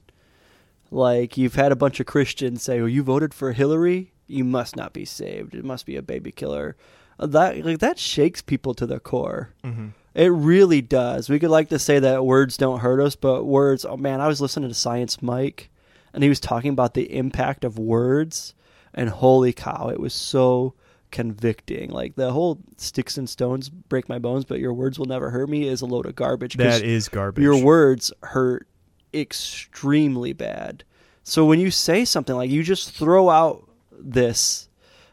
[0.94, 4.76] like you've had a bunch of Christians say, "Well, you voted for Hillary, you must
[4.76, 5.56] not be saved.
[5.56, 6.76] It must be a baby killer."
[7.20, 9.50] Uh, That like that shakes people to the core.
[9.64, 9.88] Mm-hmm.
[10.16, 11.28] It really does.
[11.30, 13.84] We could like to say that words don't hurt us, but words.
[13.86, 15.70] Oh man, I was listening to Science Mike,
[16.14, 18.54] and he was talking about the impact of words,
[18.94, 20.76] and holy cow, it was so
[21.10, 21.89] convicting.
[21.89, 25.50] Like the whole "sticks and stones break my bones, but your words will never hurt
[25.50, 26.56] me" is a load of garbage.
[26.58, 27.44] That is garbage.
[27.44, 28.68] your words hurt
[29.14, 30.84] extremely bad.
[31.24, 34.68] So when you say something like you just throw out this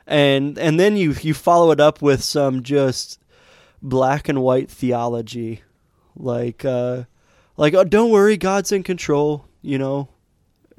[0.06, 3.20] and and then you you follow it up with some just
[3.80, 5.62] black and white theology
[6.16, 7.04] like uh
[7.56, 10.08] like oh don't worry God's in control, you know,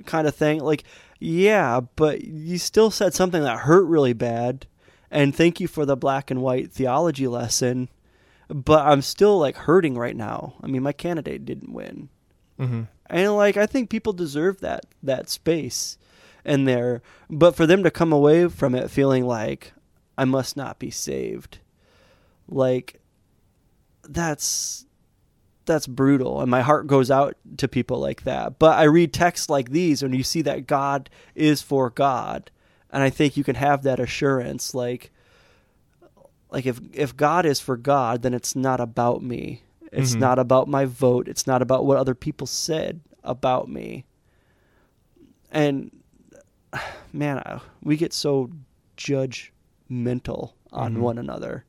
[0.06, 0.60] kind of thing.
[0.60, 0.84] Like
[1.20, 4.68] yeah, but you still said something that hurt really bad
[5.10, 7.90] and thank you for the black and white theology lesson.
[8.50, 10.56] But I'm still like hurting right now.
[10.62, 12.10] I mean, my candidate didn't win
[12.62, 12.82] hmm
[13.12, 15.98] and like I think people deserve that that space
[16.46, 17.02] in there.
[17.30, 19.74] But for them to come away from it feeling like
[20.18, 21.60] I must not be saved,
[22.48, 23.00] like
[24.08, 24.86] that's
[25.66, 28.58] that's brutal, and my heart goes out to people like that.
[28.58, 32.50] But I read texts like these, and you see that God is for God,
[32.92, 35.12] and I think you can have that assurance, like
[36.50, 39.64] like if if God is for God, then it's not about me.
[39.92, 40.20] It's Mhm.
[40.20, 41.28] not about my vote.
[41.28, 44.06] It's not about what other people said about me.
[45.52, 45.92] And
[47.14, 48.50] man, I- we get so
[48.98, 51.00] judgmental on Mhm.
[51.00, 51.66] one another,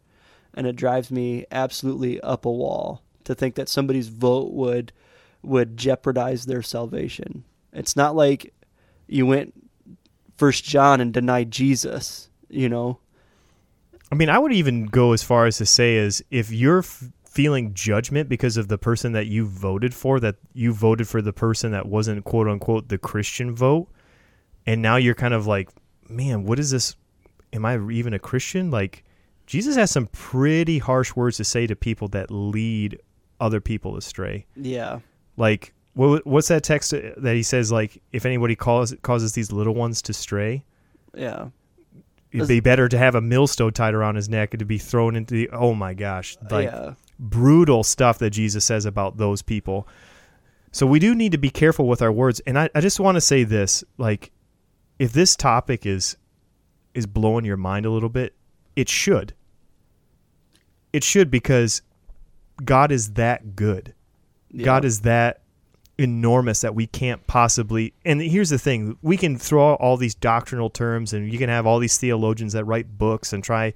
[0.54, 4.92] and it drives me absolutely up a wall to think that somebody's vote would
[5.44, 7.42] would jeopardize their salvation.
[7.72, 8.54] It's not like
[9.08, 9.52] you went
[10.36, 12.98] First John and denied Jesus, you know.
[14.12, 17.10] I mean, I would even go as far as to say is if you're f-
[17.32, 21.32] feeling judgment because of the person that you voted for, that you voted for the
[21.32, 23.88] person that wasn't quote unquote the Christian vote,
[24.66, 25.70] and now you're kind of like,
[26.08, 26.94] man, what is this?
[27.52, 28.70] Am I even a Christian?
[28.70, 29.04] Like,
[29.46, 33.00] Jesus has some pretty harsh words to say to people that lead
[33.40, 34.46] other people astray.
[34.56, 35.00] Yeah.
[35.36, 37.72] Like, what, what's that text that he says?
[37.72, 40.64] Like, if anybody causes these little ones to stray,
[41.14, 41.48] Yeah.
[42.30, 45.16] it'd be better to have a millstone tied around his neck and to be thrown
[45.16, 45.50] into the.
[45.50, 46.36] Oh my gosh!
[46.50, 46.94] Like yeah.
[47.18, 49.86] Brutal stuff that Jesus says about those people.
[50.72, 52.40] So we do need to be careful with our words.
[52.46, 54.32] And I, I just want to say this: like,
[54.98, 56.16] if this topic is
[56.94, 58.34] is blowing your mind a little bit,
[58.76, 59.34] it should.
[60.92, 61.82] It should because
[62.64, 63.94] God is that good.
[64.50, 64.64] yeah.
[64.64, 65.40] God is that
[65.98, 67.92] enormous that we can't possibly.
[68.04, 71.48] And here's the thing: we can throw out all these doctrinal terms, and you can
[71.48, 73.74] have all these theologians that write books and try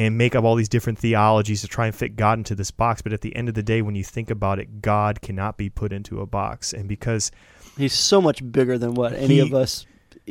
[0.00, 3.02] and make up all these different theologies to try and fit God into this box.
[3.02, 5.68] But at the end of the day, when you think about it, God cannot be
[5.68, 7.30] put into a box, and because
[7.76, 9.86] He's so much bigger than what any He- of us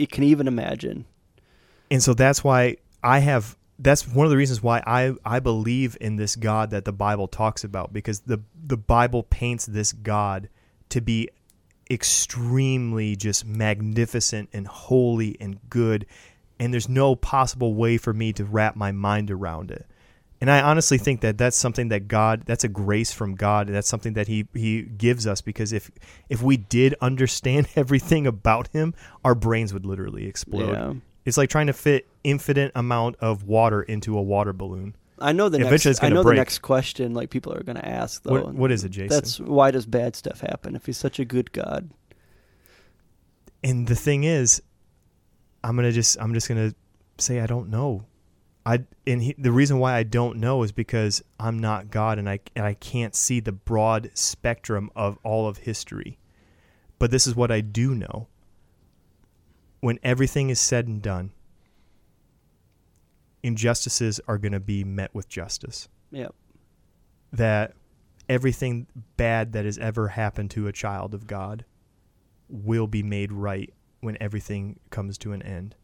[0.10, 1.06] can even imagine.
[1.92, 5.96] and so that's why I have that's one of the reasons why I I believe
[6.02, 10.50] in this God that the Bible talks about because the the Bible paints this God
[10.90, 11.30] to be
[11.92, 16.06] extremely just magnificent and holy and good
[16.60, 19.86] and there's no possible way for me to wrap my mind around it.
[20.42, 23.76] And I honestly think that that's something that God that's a grace from God and
[23.76, 25.92] that's something that he he gives us because if
[26.30, 28.94] if we did understand everything about him,
[29.26, 30.72] our brains would literally explode.
[30.72, 30.94] Yeah.
[31.26, 34.96] It's like trying to fit infinite amount of water into a water balloon.
[35.22, 36.04] I know the Eventually next.
[36.04, 36.36] I know break.
[36.36, 37.14] the next question.
[37.14, 38.32] Like people are going to ask though.
[38.32, 39.10] What, what is it, Jason?
[39.10, 41.90] That's why does bad stuff happen if he's such a good God?
[43.64, 44.62] and the thing is,
[45.64, 46.74] I'm gonna just I'm just gonna
[47.18, 48.06] say I don't know.
[48.66, 52.30] I and he, the reason why I don't know is because I'm not God and
[52.30, 56.18] I and I can't see the broad spectrum of all of history.
[57.00, 58.28] But this is what I do know.
[59.80, 61.32] When everything is said and done,
[63.42, 65.88] injustices are going to be met with justice.
[66.12, 66.34] Yep.
[67.32, 67.74] that
[68.28, 71.66] everything bad that has ever happened to a child of God
[72.48, 73.72] will be made right
[74.02, 75.76] when everything comes to an end.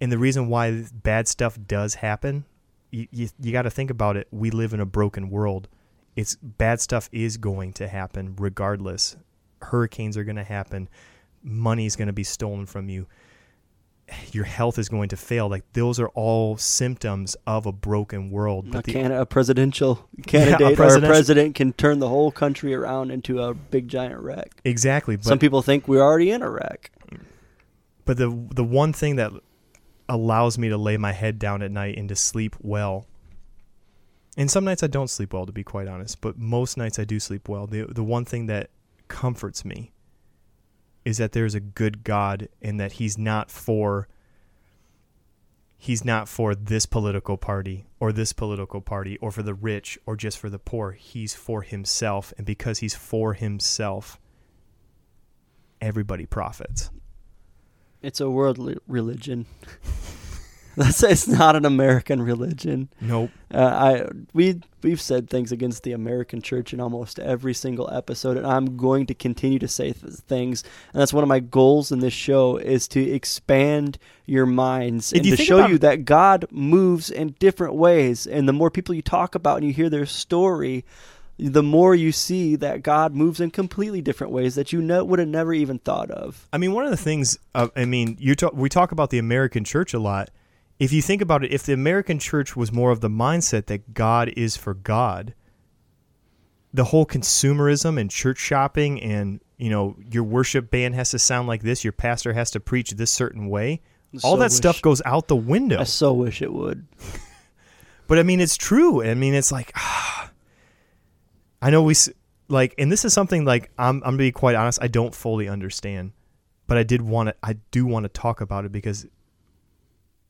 [0.00, 2.44] And the reason why bad stuff does happen,
[2.90, 4.28] you, you, you got to think about it.
[4.30, 5.68] We live in a broken world.
[6.16, 9.16] It's bad stuff is going to happen regardless.
[9.62, 10.88] Hurricanes are going to happen.
[11.42, 13.06] Money is going to be stolen from you.
[14.32, 15.48] your health is going to fail.
[15.48, 18.66] Like those are all symptoms of a broken world.
[18.68, 22.30] A, But the, can- a presidential candidate or a presidential- president can turn the whole
[22.32, 24.60] country around into a big giant wreck.
[24.64, 25.16] exactly.
[25.16, 26.90] But Some people think we're already in a wreck.
[28.08, 29.32] But the the one thing that
[30.08, 33.06] allows me to lay my head down at night and to sleep well.
[34.34, 37.04] And some nights I don't sleep well to be quite honest, but most nights I
[37.04, 37.66] do sleep well.
[37.66, 38.70] The the one thing that
[39.08, 39.92] comforts me
[41.04, 44.08] is that there's a good God and that he's not for
[45.76, 50.16] he's not for this political party or this political party or for the rich or
[50.16, 50.92] just for the poor.
[50.92, 54.18] He's for himself and because he's for himself
[55.82, 56.88] everybody profits.
[58.02, 59.46] It's a worldly religion.
[60.76, 62.88] That's it's not an American religion.
[63.00, 63.30] Nope.
[63.52, 68.36] Uh, I we we've said things against the American church in almost every single episode,
[68.36, 70.62] and I'm going to continue to say th- things.
[70.92, 75.16] And that's one of my goals in this show is to expand your minds If
[75.18, 78.28] and you to show about- you that God moves in different ways.
[78.28, 80.84] And the more people you talk about and you hear their story,
[81.38, 85.18] the more you see that God moves in completely different ways that you ne- would
[85.20, 86.48] have never even thought of.
[86.52, 89.18] I mean, one of the things, uh, I mean, you talk, we talk about the
[89.18, 90.30] American church a lot.
[90.80, 93.94] If you think about it, if the American church was more of the mindset that
[93.94, 95.34] God is for God,
[96.74, 101.48] the whole consumerism and church shopping and, you know, your worship band has to sound
[101.48, 103.80] like this, your pastor has to preach this certain way,
[104.22, 105.80] all So that wish- stuff goes out the window.
[105.80, 106.86] I so wish it would.
[108.08, 109.02] But I mean, it's true.
[109.02, 110.17] I mean, it's like, ah,
[111.60, 111.94] I know we
[112.48, 113.96] like, and this is something like I'm.
[113.96, 114.78] I'm gonna be quite honest.
[114.80, 116.12] I don't fully understand,
[116.66, 117.34] but I did want to.
[117.42, 119.06] I do want to talk about it because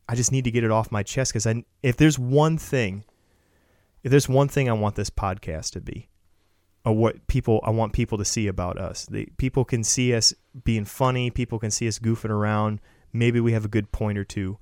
[0.09, 1.33] I just need to get it off my chest.
[1.33, 3.05] Because I, if there's one thing,
[4.03, 6.09] if there's one thing I want this podcast to be,
[6.85, 10.35] or what people I want people to see about us, the people can see us
[10.64, 11.31] being funny.
[11.31, 12.81] People can see us goofing around.
[13.12, 14.59] Maybe we have a good point or two.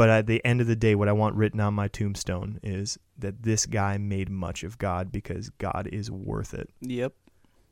[0.00, 2.98] But at the end of the day, what I want written on my tombstone is
[3.18, 6.70] that this guy made much of God because God is worth it.
[6.80, 7.12] Yep.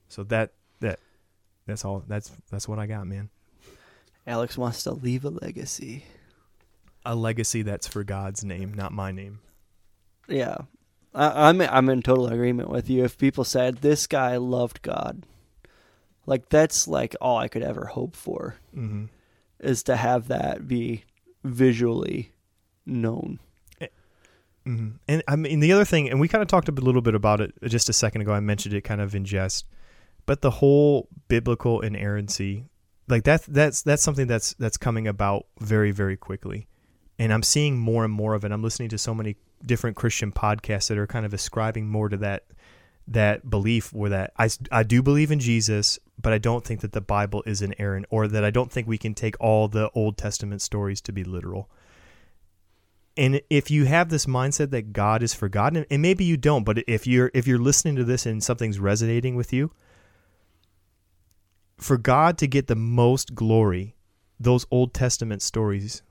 [0.09, 1.01] So that that
[1.64, 2.05] that's all.
[2.07, 3.31] That's that's what I got, man.
[4.26, 6.05] Alex wants to leave a legacy.
[7.03, 9.39] A legacy that's for God's name, not my name.
[10.29, 10.59] Yeah,
[11.14, 13.05] I, I'm I'm in total agreement with you.
[13.05, 15.24] If people said this guy loved God,
[16.26, 19.07] like that's like all I could ever hope for hmm
[19.61, 21.05] is to have that be
[21.49, 22.33] visually
[22.87, 23.39] known.
[24.65, 27.15] hmm And I mean, the other thing, and we kind of talked a little bit
[27.15, 28.33] about it just a second ago.
[28.33, 29.67] I mentioned it kind of in jest,
[30.27, 32.67] but the whole biblical inerrancy,
[33.09, 36.67] like that, that's that's something that's that's coming about very very quickly,
[37.19, 38.53] and I'm seeing more and more of it.
[38.53, 42.17] I'm listening to so many different Christian podcasts that are kind of ascribing more to
[42.19, 42.45] that
[43.13, 46.93] that belief, where that I I do believe in Jesus, but I don't think that
[46.93, 50.17] the Bible is inerrant, or that I don't think we can take all the Old
[50.17, 51.71] Testament stories to be literal.
[53.17, 56.85] And if you have this mindset that God is forgotten, and maybe you don't, but
[56.87, 59.73] if you're if you're listening to this and something's resonating with you,
[61.77, 63.97] for God to get the most glory,
[64.39, 66.03] those Old Testament stories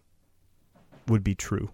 [1.08, 1.72] would be true.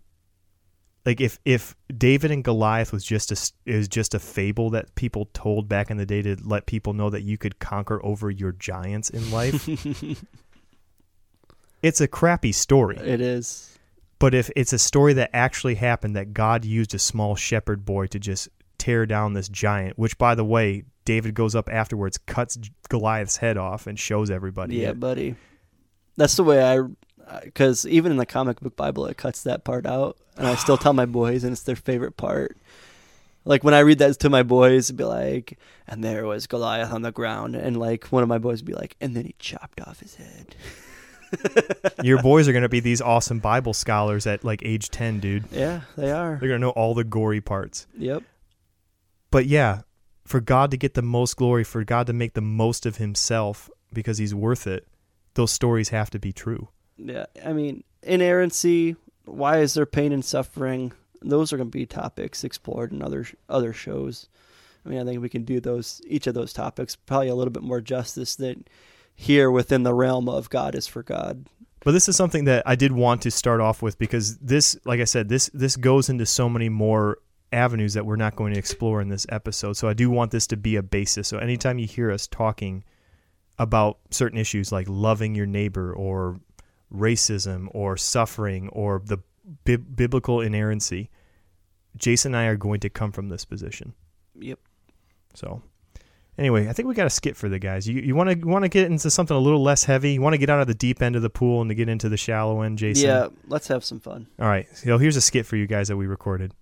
[1.06, 5.30] Like if if David and Goliath was just a is just a fable that people
[5.34, 8.54] told back in the day to let people know that you could conquer over your
[8.54, 9.68] giants in life,
[11.82, 12.98] it's a crappy story.
[12.98, 13.78] It is.
[14.24, 18.08] But if it's a story that actually happened, that God used a small shepherd boy
[18.08, 18.48] to just
[18.78, 23.58] tear down this giant, which, by the way, David goes up afterwards, cuts Goliath's head
[23.58, 24.78] off, and shows everybody.
[24.78, 25.00] Yeah, it.
[25.02, 25.36] buddy.
[26.16, 26.80] That's the way I.
[27.44, 30.78] Because even in the comic book Bible, it cuts that part out, and I still
[30.78, 32.58] tell my boys, and it's their favorite part.
[33.46, 36.94] Like when I read that to my boys, it'd be like, and there was Goliath
[36.94, 39.36] on the ground, and like one of my boys would be like, and then he
[39.38, 40.56] chopped off his head.
[42.04, 45.46] Your boys are going to be these awesome Bible scholars at like age 10, dude.
[45.52, 46.38] Yeah, they are.
[46.40, 47.88] They're going to know all the gory parts.
[47.98, 48.24] Yep.
[49.32, 49.82] But yeah,
[50.26, 53.70] for God to get the most glory, for God to make the most of himself
[53.92, 54.88] because he's worth it,
[55.34, 56.70] those stories have to be true.
[56.98, 58.96] Yeah, I mean, inerrancy.
[59.26, 60.92] Why is there pain and suffering?
[61.22, 64.28] Those are going to be topics explored in other other shows.
[64.86, 67.54] I mean, I think we can do those each of those topics probably a little
[67.54, 68.66] bit more justice than
[69.16, 71.48] here within the realm of God is for God.
[71.84, 75.00] But this is something that I did want to start off with because this, like
[75.00, 77.20] I said, this this goes into so many more
[77.52, 79.74] avenues that we're not going to explore in this episode.
[79.74, 81.28] So I do want this to be a basis.
[81.28, 82.84] So anytime you hear us talking
[83.60, 86.40] about certain issues like loving your neighbor or
[86.94, 89.18] racism or suffering or the
[89.66, 91.10] bi- biblical inerrancy,
[91.98, 93.94] Jason and I are going to come from this position.
[94.40, 94.60] Yep.
[95.34, 95.62] So
[96.38, 97.88] Anyway, I think we got a skit for the guys.
[97.88, 100.14] You you want to want to get into something a little less heavy.
[100.14, 101.90] You want to get out of the deep end of the pool and to get
[101.90, 103.08] into the shallow end, Jason.
[103.08, 104.28] Yeah, let's have some fun.
[104.40, 104.66] All right.
[104.76, 106.54] So here's a skit for you guys that we recorded.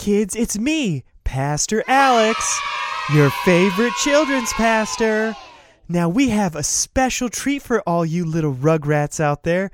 [0.00, 2.58] Kids, it's me, Pastor Alex,
[3.12, 5.36] your favorite children's pastor.
[5.90, 9.70] Now we have a special treat for all you little rugrats out there.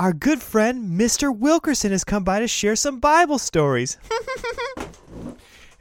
[0.00, 1.34] Our good friend Mr.
[1.34, 3.98] Wilkerson has come by to share some Bible stories.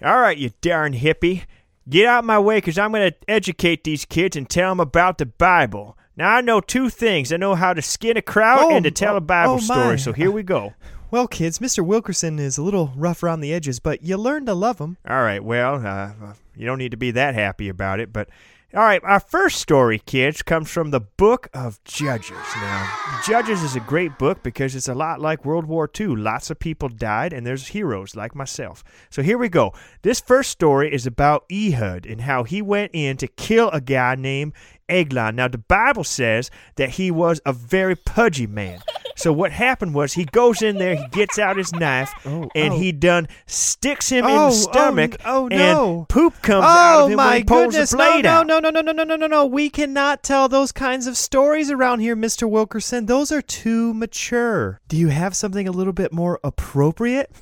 [0.03, 1.45] All right, you darn hippie.
[1.89, 4.79] Get out of my way because I'm going to educate these kids and tell them
[4.79, 5.97] about the Bible.
[6.15, 8.91] Now, I know two things I know how to skin a crowd Oh, and to
[8.91, 9.97] tell oh, a Bible oh, story.
[9.97, 10.75] So here we go.
[11.09, 11.85] Well, kids, Mr.
[11.85, 14.97] Wilkerson is a little rough around the edges, but you learn to love him.
[15.07, 18.29] All right, well, uh, you don't need to be that happy about it, but.
[18.73, 22.35] All right, our first story, kids, comes from the book of Judges.
[22.57, 26.17] Now, Judges is a great book because it's a lot like World War II.
[26.17, 28.83] Lots of people died, and there's heroes like myself.
[29.09, 29.71] So here we go.
[30.01, 34.15] This first story is about Ehud and how he went in to kill a guy
[34.15, 34.51] named
[34.89, 35.35] Eglon.
[35.35, 38.79] Now, the Bible says that he was a very pudgy man.
[39.15, 42.73] So what happened was he goes in there, he gets out his knife, Oh, and
[42.73, 42.77] oh.
[42.77, 45.97] he done sticks him in Oh, the stomach, oh, oh, no.
[45.99, 47.89] and poop comes out Oh of him my when he pulls goodness!
[47.89, 48.47] the No, blade no, out.
[48.47, 49.45] no, no, no, no, no, no, no, no!
[49.47, 53.07] We cannot tell those kinds of stories around here, Mister Wilkerson.
[53.07, 54.79] Those are too mature.
[54.87, 57.31] Do you have something a little bit more appropriate?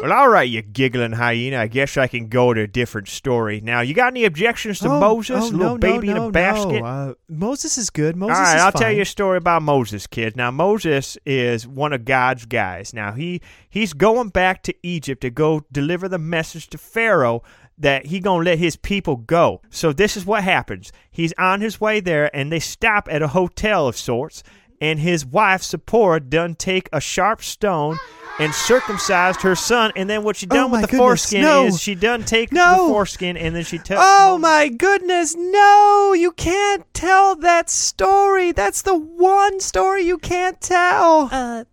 [0.00, 1.58] Well, all right, you giggling hyena.
[1.58, 3.60] I guess I can go to a different story.
[3.60, 6.28] Now, you got any objections to Oh, Moses, oh, little no, baby no, in no,
[6.28, 6.30] a
[6.68, 6.82] basket?
[6.82, 6.86] No.
[6.86, 8.16] Uh, Moses is good.
[8.16, 8.82] Moses All right, I'll fine.
[8.82, 10.36] tell you a story about Moses, kids.
[10.36, 12.92] Now Moses is one of God's guys.
[12.94, 17.42] Now he he's going back to Egypt to go deliver the message to Pharaoh
[17.78, 19.60] that he gonna let his people go.
[19.70, 20.92] So this is what happens.
[21.10, 24.42] He's on his way there, and they stop at a hotel of sorts.
[24.80, 27.98] And his wife Zipporah done take a sharp stone
[28.38, 29.92] and circumcised her son.
[29.96, 31.64] And then what she done Oh, with the goodness, foreskin no.
[31.66, 32.86] is she done take No.
[32.86, 33.92] the foreskin and then she touched.
[34.02, 34.42] Oh Moses.
[34.42, 36.12] my goodness, no!
[36.16, 38.52] You can't tell that story.
[38.52, 41.28] That's the one story you can't tell.
[41.32, 41.64] Uh,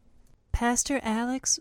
[0.51, 1.59] Pastor Alex,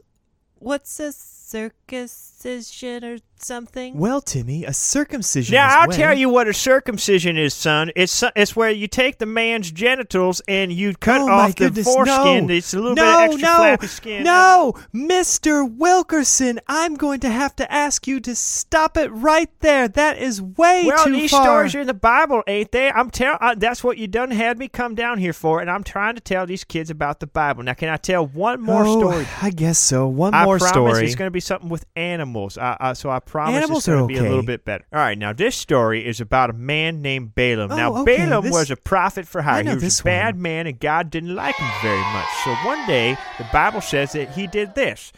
[0.58, 3.96] what's a circumcision or something?
[3.96, 5.54] Well, Timmy, a circumcision.
[5.54, 7.90] Now is I'll when- tell you what a circumcision is, son.
[7.94, 11.86] It's it's where you take the man's genitals and you cut oh off the goodness,
[11.86, 12.46] foreskin.
[12.46, 12.54] No.
[12.54, 14.22] It's a little no, bit of extra no, flappy skin.
[14.24, 15.70] No, Mr.
[15.70, 19.88] Wilkerson, I'm going to have to ask you to stop it right there.
[19.88, 20.88] That is way too.
[20.88, 22.90] Well, these stories are in the Bible, ain't they?
[22.90, 23.38] I'm tell.
[23.40, 26.20] Uh, that's what you done had me come down here for, and I'm trying to
[26.20, 27.62] tell these kids about the Bible.
[27.62, 29.26] Now, can I tell one more oh, story?
[29.42, 30.06] I guess so.
[30.06, 31.04] One I more promise story.
[31.04, 32.58] it's going to be something with animals.
[32.58, 34.46] Uh, uh, so I promise Animals it's going to be a little okay.
[34.46, 34.86] bit better.
[34.92, 37.72] All right, now this story is about a man named Balaam.
[37.72, 39.64] Oh, now okay, Balaam this- was a prophet for hire.
[39.64, 40.42] He was this a bad one.
[40.42, 42.28] man, and God didn't like him very much.
[42.44, 45.12] So one day, the Bible says that he did this.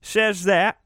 [0.00, 0.80] Says that.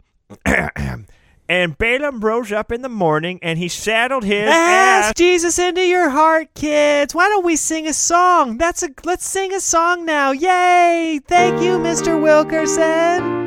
[1.49, 5.05] And Balaam rose up in the morning and he saddled his ass.
[5.05, 7.15] Ask Jesus into your heart, kids.
[7.15, 8.59] Why don't we sing a song?
[8.59, 10.33] That's a let's sing a song now.
[10.33, 11.21] Yay!
[11.25, 12.21] Thank you, Mr.
[12.21, 13.46] Wilkerson.